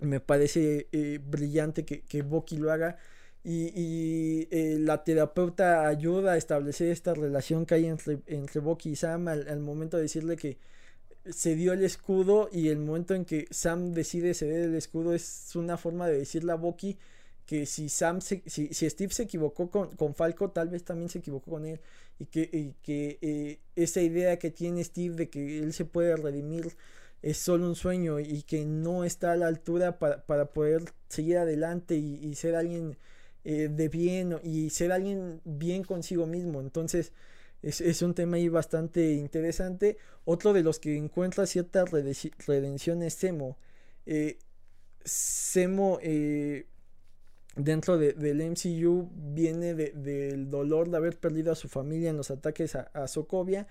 me 0.00 0.18
parece 0.18 0.88
eh, 0.92 1.20
brillante 1.22 1.84
que, 1.84 2.00
que 2.00 2.22
Boki 2.22 2.56
lo 2.56 2.72
haga. 2.72 2.96
Y, 3.44 4.48
eh, 4.50 4.78
la 4.80 5.04
terapeuta 5.04 5.86
ayuda 5.86 6.32
a 6.32 6.36
establecer 6.38 6.88
esta 6.88 7.12
relación 7.12 7.66
que 7.66 7.74
hay 7.74 7.86
entre, 7.86 8.20
entre 8.26 8.60
Boki 8.60 8.90
y 8.90 8.96
Sam 8.96 9.28
al, 9.28 9.60
momento 9.60 9.98
de 9.98 10.04
decirle 10.04 10.36
que 10.36 10.58
se 11.26 11.54
dio 11.54 11.74
el 11.74 11.84
escudo 11.84 12.48
y 12.50 12.68
el 12.68 12.78
momento 12.78 13.14
en 13.14 13.26
que 13.26 13.46
Sam 13.50 13.92
decide 13.92 14.32
ceder 14.32 14.64
el 14.64 14.74
escudo 14.74 15.14
es 15.14 15.54
una 15.54 15.76
forma 15.76 16.06
de 16.08 16.18
decirle 16.18 16.52
a 16.52 16.56
Boki 16.56 16.98
que 17.50 17.66
si 17.66 17.88
Sam 17.88 18.20
si, 18.20 18.40
Steve 18.46 19.12
se 19.12 19.24
equivocó 19.24 19.72
con, 19.72 19.90
con, 19.96 20.14
Falco, 20.14 20.52
tal 20.52 20.68
vez 20.68 20.84
también 20.84 21.08
se 21.08 21.18
equivocó 21.18 21.50
con 21.50 21.66
él. 21.66 21.80
Y 22.20 22.26
que, 22.26 22.76
que 22.80 23.18
eh, 23.20 23.58
esa 23.74 24.00
idea 24.00 24.38
que 24.38 24.52
tiene 24.52 24.84
Steve 24.84 25.16
de 25.16 25.30
que 25.30 25.58
él 25.58 25.72
se 25.72 25.84
puede 25.84 26.14
redimir 26.14 26.76
es 27.22 27.38
solo 27.38 27.66
un 27.66 27.74
sueño 27.74 28.20
y 28.20 28.44
que 28.44 28.64
no 28.64 29.02
está 29.02 29.32
a 29.32 29.36
la 29.36 29.48
altura 29.48 29.98
para, 29.98 30.52
poder 30.52 30.84
seguir 31.08 31.38
adelante 31.38 31.96
y, 31.96 32.32
ser 32.36 32.54
alguien 32.54 32.96
eh, 33.42 33.68
de 33.68 33.88
bien 33.88 34.38
y 34.44 34.70
ser 34.70 34.92
alguien 34.92 35.40
bien 35.44 35.82
consigo 35.82 36.26
mismo. 36.26 36.60
Entonces 36.60 37.12
es, 37.62 38.00
un 38.00 38.14
tema 38.14 38.36
ahí 38.36 38.48
bastante 38.48 39.14
interesante. 39.14 39.96
Otro 40.24 40.52
de 40.52 40.62
los 40.62 40.78
que 40.78 40.96
encuentra 40.96 41.46
cierta 41.46 41.84
redención 41.84 43.02
es 43.02 43.14
Semo. 43.14 43.58
Eh, 44.06 44.38
Semo 45.04 45.98
dentro 47.56 47.98
del 47.98 48.42
MCU 48.42 49.10
viene 49.14 49.74
del 49.74 50.50
dolor 50.50 50.90
de 50.90 50.96
haber 50.96 51.18
perdido 51.18 51.52
a 51.52 51.56
su 51.56 51.68
familia 51.68 52.10
en 52.10 52.16
los 52.16 52.30
ataques 52.30 52.76
a, 52.76 53.08
Sokovia 53.08 53.66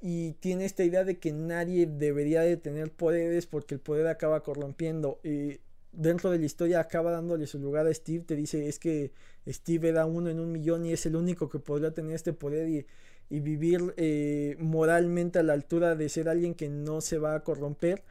y 0.00 0.32
tiene 0.34 0.64
esta 0.64 0.84
idea 0.84 1.04
de 1.04 1.18
que 1.18 1.32
nadie 1.32 1.86
debería 1.86 2.40
de 2.42 2.56
tener 2.56 2.90
poderes 2.90 3.46
porque 3.46 3.74
el 3.74 3.80
poder 3.80 4.06
acaba 4.06 4.42
corrompiendo. 4.42 5.20
y 5.22 5.60
dentro 5.92 6.30
de 6.30 6.38
la 6.38 6.46
historia 6.46 6.80
acaba 6.80 7.12
dándole 7.12 7.46
su 7.46 7.58
lugar 7.58 7.86
a 7.86 7.94
Steve, 7.94 8.24
te 8.24 8.34
dice 8.34 8.66
es 8.68 8.78
que 8.78 9.12
Steve 9.46 9.90
era 9.90 10.06
uno 10.06 10.30
en 10.30 10.40
un 10.40 10.50
millón 10.50 10.86
y 10.86 10.92
es 10.92 11.04
el 11.06 11.16
único 11.16 11.48
que 11.48 11.58
podría 11.58 11.92
tener 11.92 12.14
este 12.14 12.32
poder 12.32 12.68
y, 12.68 12.86
vivir 13.30 13.94
eh, 13.96 14.56
moralmente 14.58 15.38
a 15.38 15.42
la 15.42 15.54
altura 15.54 15.94
de 15.94 16.10
ser 16.10 16.28
alguien 16.28 16.54
que 16.54 16.68
no 16.68 17.00
se 17.00 17.16
va 17.16 17.34
a 17.34 17.42
corromper. 17.42 18.04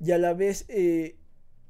Y 0.00 0.10
a 0.10 0.18
la 0.18 0.34
vez 0.34 0.64
eh, 0.68 1.16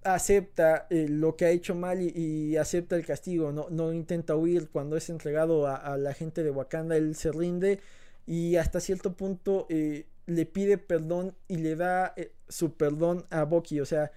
acepta 0.04 0.86
eh, 0.90 1.06
lo 1.08 1.36
que 1.36 1.46
ha 1.46 1.50
hecho 1.50 1.74
mal 1.74 2.00
y, 2.00 2.56
acepta 2.56 2.96
el 2.96 3.04
castigo, 3.04 3.52
no, 3.52 3.68
no, 3.70 3.92
intenta 3.92 4.36
huir 4.36 4.68
cuando 4.70 4.96
es 4.96 5.10
entregado 5.10 5.66
a, 5.66 5.96
la 5.96 6.14
gente 6.14 6.42
de 6.42 6.50
Wakanda, 6.50 6.96
él 6.96 7.14
se 7.14 7.32
rinde 7.32 7.80
y 8.26 8.56
hasta 8.56 8.80
cierto 8.80 9.14
punto 9.14 9.66
eh, 9.68 10.06
le 10.26 10.46
pide 10.46 10.78
perdón 10.78 11.34
y 11.48 11.56
le 11.58 11.76
da 11.76 12.12
eh, 12.16 12.32
su 12.48 12.74
perdón 12.74 13.26
a 13.30 13.44
Bucky, 13.44 13.80
o 13.80 13.86
sea, 13.86 14.12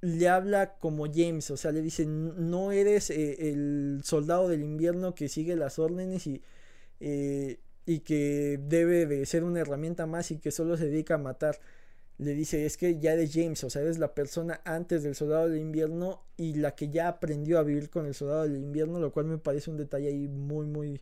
le 0.00 0.28
habla 0.28 0.78
como 0.78 1.06
James, 1.12 1.50
o 1.50 1.56
sea, 1.56 1.72
le 1.72 1.80
dice, 1.80 2.06
no 2.06 2.72
eres 2.72 3.10
el 3.10 4.00
soldado 4.04 4.48
del 4.48 4.62
invierno 4.62 5.14
que 5.14 5.28
sigue 5.28 5.56
las 5.56 5.78
órdenes 5.78 6.26
y, 6.26 6.42
y 7.00 8.00
que 8.00 8.60
debe 8.62 9.06
de 9.06 9.26
ser 9.26 9.44
una 9.44 9.60
herramienta 9.60 10.06
más 10.06 10.30
y 10.30 10.38
que 10.38 10.50
solo 10.50 10.76
se 10.76 10.86
dedica 10.86 11.14
a 11.14 11.18
matar 11.18 11.58
le 12.22 12.34
dice, 12.34 12.66
es 12.66 12.76
que 12.76 12.98
ya 12.98 13.12
eres 13.12 13.32
James, 13.32 13.62
o 13.64 13.70
sea, 13.70 13.82
eres 13.82 13.98
la 13.98 14.14
persona 14.14 14.60
antes 14.64 15.02
del 15.02 15.14
soldado 15.14 15.48
del 15.48 15.60
invierno 15.60 16.22
y 16.36 16.54
la 16.54 16.74
que 16.74 16.88
ya 16.88 17.08
aprendió 17.08 17.58
a 17.58 17.62
vivir 17.62 17.90
con 17.90 18.06
el 18.06 18.14
soldado 18.14 18.42
del 18.42 18.56
invierno, 18.56 19.00
lo 19.00 19.12
cual 19.12 19.26
me 19.26 19.38
parece 19.38 19.70
un 19.70 19.76
detalle 19.76 20.08
ahí 20.08 20.28
muy, 20.28 20.66
muy 20.66 21.00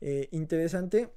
eh, 0.00 0.28
interesante. 0.32 1.10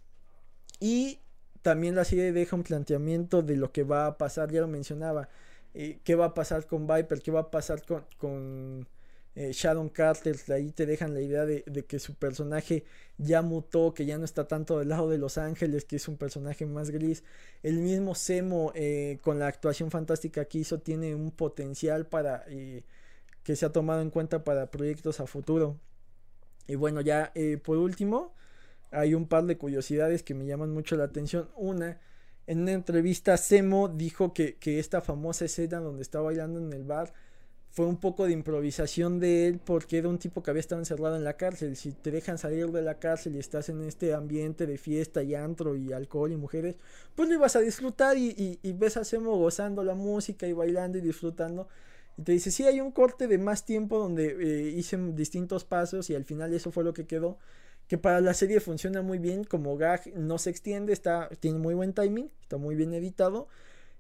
Y 0.79 1.19
también 1.62 1.95
la 1.95 2.05
serie 2.05 2.31
deja 2.31 2.55
un 2.55 2.63
planteamiento 2.63 3.41
de 3.41 3.55
lo 3.58 3.71
que 3.71 3.84
va 3.84 4.08
a 4.08 4.17
pasar, 4.17 4.51
ya 4.51 4.62
lo 4.62 4.67
mencionaba, 4.67 5.29
eh, 5.73 5.99
qué 6.03 6.15
va 6.15 6.25
a 6.25 6.34
pasar 6.34 6.67
con 6.67 6.88
Viper, 6.88 7.21
qué 7.21 7.31
va 7.31 7.41
a 7.41 7.51
pasar 7.51 7.84
con, 7.86 8.05
con 8.17 8.88
eh, 9.36 9.52
Shadow 9.52 9.91
Carter, 9.91 10.38
ahí 10.54 10.71
te 10.71 10.86
dejan 10.86 11.13
la 11.13 11.19
idea 11.19 11.45
de, 11.45 11.63
que 11.86 12.00
su 12.00 12.15
personaje 12.15 12.86
ya 13.17 13.41
mutó, 13.41 13.93
que 13.93 14.06
ya 14.06 14.17
no 14.17 14.24
está 14.24 14.48
tanto 14.48 14.80
del 14.80 14.89
lado 14.89 15.10
de 15.10 15.17
Los 15.17 15.38
Ángeles, 15.38 15.84
que 15.84 15.98
es 15.98 16.08
un 16.08 16.15
personaje 16.15 16.65
más 16.65 16.89
gris. 16.89 17.24
El 17.62 17.80
mismo 17.80 18.15
Semo, 18.15 18.71
eh, 18.76 19.19
con 19.21 19.38
la 19.38 19.48
actuación 19.48 19.91
fantástica 19.91 20.45
que 20.45 20.60
hizo, 20.60 20.80
tiene 20.80 21.15
un 21.15 21.32
potencial 21.32 22.08
para 22.08 22.46
eh, 22.48 22.83
que 23.44 23.58
se 23.58 23.65
ha 23.65 23.71
tomado 23.73 24.02
en 24.02 24.10
cuenta 24.10 24.46
para 24.46 24.71
proyectos 24.71 25.19
a 25.19 25.27
futuro. 25.27 25.77
Y 26.67 26.75
bueno, 26.75 27.02
ya 27.02 27.31
por 27.63 27.77
último, 27.77 28.33
hay 28.92 29.13
un 29.13 29.27
par 29.27 29.46
de 29.46 29.58
curiosidades 29.58 30.23
que 30.23 30.33
me 30.33 30.46
llaman 30.46 30.71
mucho 30.71 30.96
la 30.96 31.04
atención. 31.04 31.50
Una, 31.56 32.00
en 32.48 32.62
una 32.62 32.71
entrevista, 32.71 33.38
Semo 33.38 33.90
dijo 33.90 34.33
que, 34.33 34.56
que 34.56 34.79
esta 34.79 35.02
famosa 35.02 35.46
escena 35.46 35.79
donde 35.79 36.02
está 36.02 36.21
bailando 36.21 36.60
en 36.60 36.73
el 36.73 36.83
bar 36.86 37.13
fue 37.76 37.86
un 37.88 37.98
poco 37.98 38.26
de 38.26 38.32
improvisación 38.32 39.19
de 39.19 39.48
él 39.48 39.60
porque 39.60 39.98
era 39.98 40.08
un 40.08 40.17
tipo 40.17 40.42
que 40.42 40.50
había 40.50 40.62
estado 40.62 40.80
encerrado 40.80 41.17
en 41.17 41.26
la 41.26 41.36
cárcel. 41.36 41.76
Si 41.76 41.92
te 41.92 42.10
dejan 42.10 42.38
salir 42.38 42.67
de 42.67 42.82
la 42.82 43.00
cárcel 43.00 43.36
y 43.36 43.40
estás 43.40 43.67
en 43.67 43.82
este 43.84 44.13
ambiente 44.13 44.65
de 44.65 44.78
fiesta 44.78 45.21
y 45.23 45.36
antro 45.36 45.76
y 45.76 45.92
alcohol 45.92 46.32
y 46.32 46.38
mujeres, 46.38 46.78
pues 47.15 47.28
lo 47.28 47.36
ibas 47.36 47.58
a 47.58 47.60
disfrutar 47.60 48.17
y, 48.17 48.60
ves 48.63 48.96
a 48.96 49.04
Semo 49.04 49.36
gozando 49.38 49.84
la 49.84 49.94
música 49.94 50.48
y 50.48 50.54
bailando 50.54 51.00
y 51.00 51.02
disfrutando. 51.02 51.67
Y 52.17 52.21
te 52.21 52.32
dice, 52.32 52.50
sí, 52.50 52.63
hay 52.63 52.80
un 52.80 52.92
corte 52.92 53.28
de 53.28 53.38
más 53.38 53.65
tiempo 53.65 54.00
donde 54.00 54.38
eh, 54.40 54.69
hice 54.69 54.96
distintos 55.12 55.65
pasos 55.65 56.10
y 56.10 56.15
al 56.15 56.23
final 56.23 56.54
eso 56.54 56.71
fue 56.71 56.86
lo 56.86 56.94
que 56.94 57.06
quedó. 57.06 57.38
Que 57.90 57.98
para 57.98 58.21
la 58.21 58.34
serie 58.34 58.62
funciona 58.62 59.02
muy 59.02 59.17
bien, 59.17 59.44
como 59.44 59.76
gag 59.76 60.15
no 60.15 60.38
se 60.38 60.50
extiende, 60.50 60.94
está, 60.94 61.28
tiene 61.42 61.60
muy 61.60 61.73
buen 61.73 61.92
timing, 61.92 62.32
está 62.42 62.56
muy 62.56 62.76
bien 62.76 62.94
editado 62.94 63.50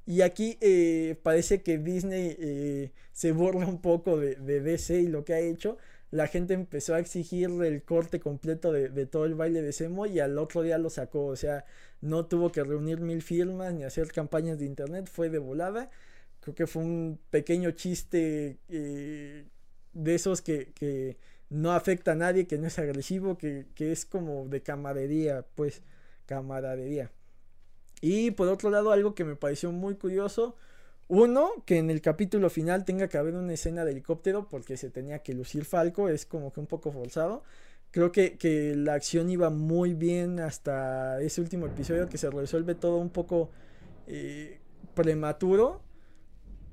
Y 0.05 0.21
aquí 0.21 0.57
eh, 0.61 1.19
parece 1.23 1.61
que 1.63 1.77
Disney 1.79 2.35
eh, 2.39 2.91
se 3.11 3.31
burla 3.31 3.65
un 3.65 3.81
poco 3.81 4.17
de, 4.17 4.35
DC 4.35 5.01
y 5.01 5.07
lo 5.07 5.25
que 5.25 5.33
ha 5.33 5.39
hecho. 5.39 5.77
La 6.11 6.27
gente 6.27 6.53
empezó 6.53 6.93
a 6.93 6.99
exigir 6.99 7.49
el 7.49 7.83
corte 7.83 8.19
completo 8.19 8.71
de, 8.71 9.05
todo 9.07 9.25
el 9.25 9.35
baile 9.35 9.61
de 9.61 9.73
Semo 9.73 10.05
y 10.05 10.19
al 10.19 10.37
otro 10.37 10.61
día 10.61 10.77
lo 10.77 10.89
sacó. 10.89 11.25
O 11.27 11.35
sea, 11.35 11.65
no 12.01 12.25
tuvo 12.27 12.51
que 12.51 12.63
reunir 12.63 12.99
mil 13.01 13.21
firmas 13.21 13.73
ni 13.73 13.83
hacer 13.83 14.11
campañas 14.11 14.59
de 14.59 14.65
internet, 14.65 15.09
fue 15.11 15.29
de 15.29 15.39
volada. 15.39 15.89
Creo 16.41 16.55
que 16.55 16.67
fue 16.67 16.83
un 16.83 17.19
pequeño 17.31 17.71
chiste 17.71 18.59
eh, 18.69 19.45
de 19.93 20.15
esos 20.15 20.41
que, 20.41 20.71
que, 20.73 21.17
no 21.49 21.71
afecta 21.73 22.13
a 22.13 22.15
nadie, 22.15 22.47
que 22.47 22.57
no 22.57 22.67
es 22.67 22.79
agresivo, 22.79 23.37
que, 23.37 23.67
que 23.75 23.91
es 23.91 24.05
como 24.05 24.47
de 24.47 24.61
camaradería, 24.61 25.45
pues, 25.55 25.83
camaradería. 26.25 27.11
Y 28.07 28.29
por 28.29 28.47
otro 28.49 28.69
lado, 28.69 28.91
algo 28.91 29.15
que 29.15 29.25
me 29.25 29.35
pareció 29.35 29.71
muy 29.71 29.95
curioso. 29.95 30.55
Uno, 31.07 31.49
que 31.65 31.79
en 31.79 31.89
el 31.89 32.01
capítulo 32.01 32.51
final 32.51 32.85
tenga 32.85 33.07
que 33.07 33.17
haber 33.17 33.33
una 33.33 33.53
escena 33.53 33.83
de 33.83 33.93
helicóptero 33.93 34.47
porque 34.47 34.77
se 34.77 34.91
tenía 34.91 35.23
que 35.23 35.33
lucir 35.33 35.65
Falco, 35.65 36.07
es 36.07 36.27
como 36.27 36.53
que 36.53 36.59
un 36.59 36.67
poco 36.67 36.91
forzado. 36.91 37.41
Creo 37.89 38.11
que, 38.11 38.37
que 38.37 38.75
la 38.75 38.93
acción 38.93 39.31
iba 39.31 39.49
muy 39.49 39.95
bien 39.95 40.39
hasta 40.39 41.19
ese 41.19 41.41
último 41.41 41.65
episodio 41.65 42.07
que 42.07 42.19
se 42.19 42.29
resuelve 42.29 42.75
todo 42.75 42.97
un 42.97 43.09
poco 43.09 43.49
eh, 44.05 44.59
prematuro, 44.93 45.81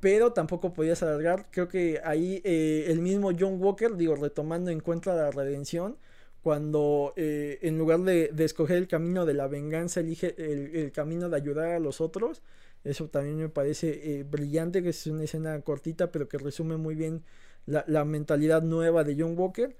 pero 0.00 0.34
tampoco 0.34 0.74
podías 0.74 1.02
alargar. 1.02 1.46
Creo 1.50 1.66
que 1.66 1.98
ahí 2.04 2.42
eh, 2.44 2.88
el 2.88 3.00
mismo 3.00 3.30
John 3.38 3.56
Walker, 3.58 3.96
digo, 3.96 4.16
retomando 4.16 4.70
en 4.70 4.80
cuenta 4.80 5.14
la 5.14 5.30
redención, 5.30 5.96
cuando 6.42 7.12
eh, 7.16 7.58
en 7.62 7.78
lugar 7.78 8.00
de, 8.00 8.32
escoger 8.38 8.76
el 8.78 8.88
camino 8.88 9.24
de 9.24 9.34
la 9.34 9.46
venganza 9.46 10.00
elige 10.00 10.34
el, 10.38 10.90
camino 10.92 11.28
de 11.28 11.36
ayudar 11.36 11.68
a 11.68 11.78
los 11.78 12.00
otros. 12.00 12.42
Eso 12.84 13.08
también 13.08 13.36
me 13.36 13.48
parece 13.48 14.18
eh, 14.18 14.24
brillante, 14.24 14.82
que 14.82 14.88
es 14.88 15.06
una 15.06 15.24
escena 15.24 15.60
cortita, 15.60 16.10
pero 16.10 16.28
que 16.28 16.38
resume 16.38 16.76
muy 16.76 16.96
bien 16.96 17.22
la, 17.66 18.04
mentalidad 18.04 18.62
nueva 18.62 19.04
de 19.04 19.16
John 19.16 19.38
Walker. 19.38 19.76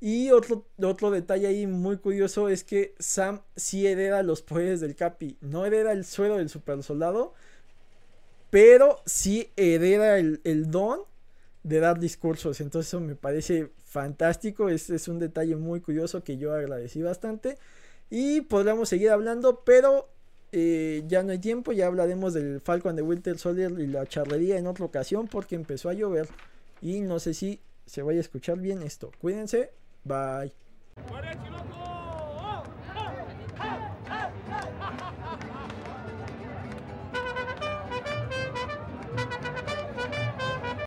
Y 0.00 0.30
otro, 0.30 0.66
otro 0.82 1.10
detalle 1.10 1.46
ahí 1.46 1.66
muy 1.66 1.96
curioso 1.96 2.50
es 2.50 2.64
que 2.64 2.94
Sam 2.98 3.40
sí 3.56 3.86
hereda 3.86 4.22
los 4.22 4.42
poderes 4.42 4.80
del 4.80 4.96
Capi. 4.96 5.38
No 5.40 5.64
hereda 5.64 5.92
el 5.92 6.04
suelo 6.04 6.36
del 6.36 6.50
super 6.50 6.82
soldado, 6.82 7.32
pero 8.50 8.98
sí 9.06 9.50
hereda 9.56 10.18
el 10.18 10.70
don 10.70 11.00
de 11.64 11.80
dar 11.80 11.98
discursos. 11.98 12.60
Entonces 12.60 13.00
me 13.00 13.16
parece 13.16 13.72
fantástico. 13.84 14.68
Este 14.68 14.94
es 14.94 15.08
un 15.08 15.18
detalle 15.18 15.56
muy 15.56 15.80
curioso 15.80 16.22
que 16.22 16.36
yo 16.36 16.54
agradecí 16.54 17.02
bastante. 17.02 17.58
Y 18.10 18.42
podríamos 18.42 18.88
seguir 18.88 19.10
hablando, 19.10 19.64
pero 19.64 20.08
eh, 20.52 21.02
ya 21.08 21.24
no 21.24 21.32
hay 21.32 21.38
tiempo. 21.40 21.72
Ya 21.72 21.86
hablaremos 21.86 22.34
del 22.34 22.60
Falcon 22.60 22.94
de 22.94 23.02
Winter 23.02 23.38
Soldier 23.38 23.72
y 23.80 23.88
la 23.88 24.06
charrería 24.06 24.58
en 24.58 24.68
otra 24.68 24.84
ocasión 24.84 25.26
porque 25.26 25.56
empezó 25.56 25.88
a 25.88 25.94
llover. 25.94 26.28
Y 26.80 27.00
no 27.00 27.18
sé 27.18 27.34
si 27.34 27.60
se 27.86 28.02
vaya 28.02 28.18
a 28.18 28.20
escuchar 28.20 28.58
bien 28.58 28.82
esto. 28.82 29.10
Cuídense. 29.20 29.72
Bye. 30.04 30.52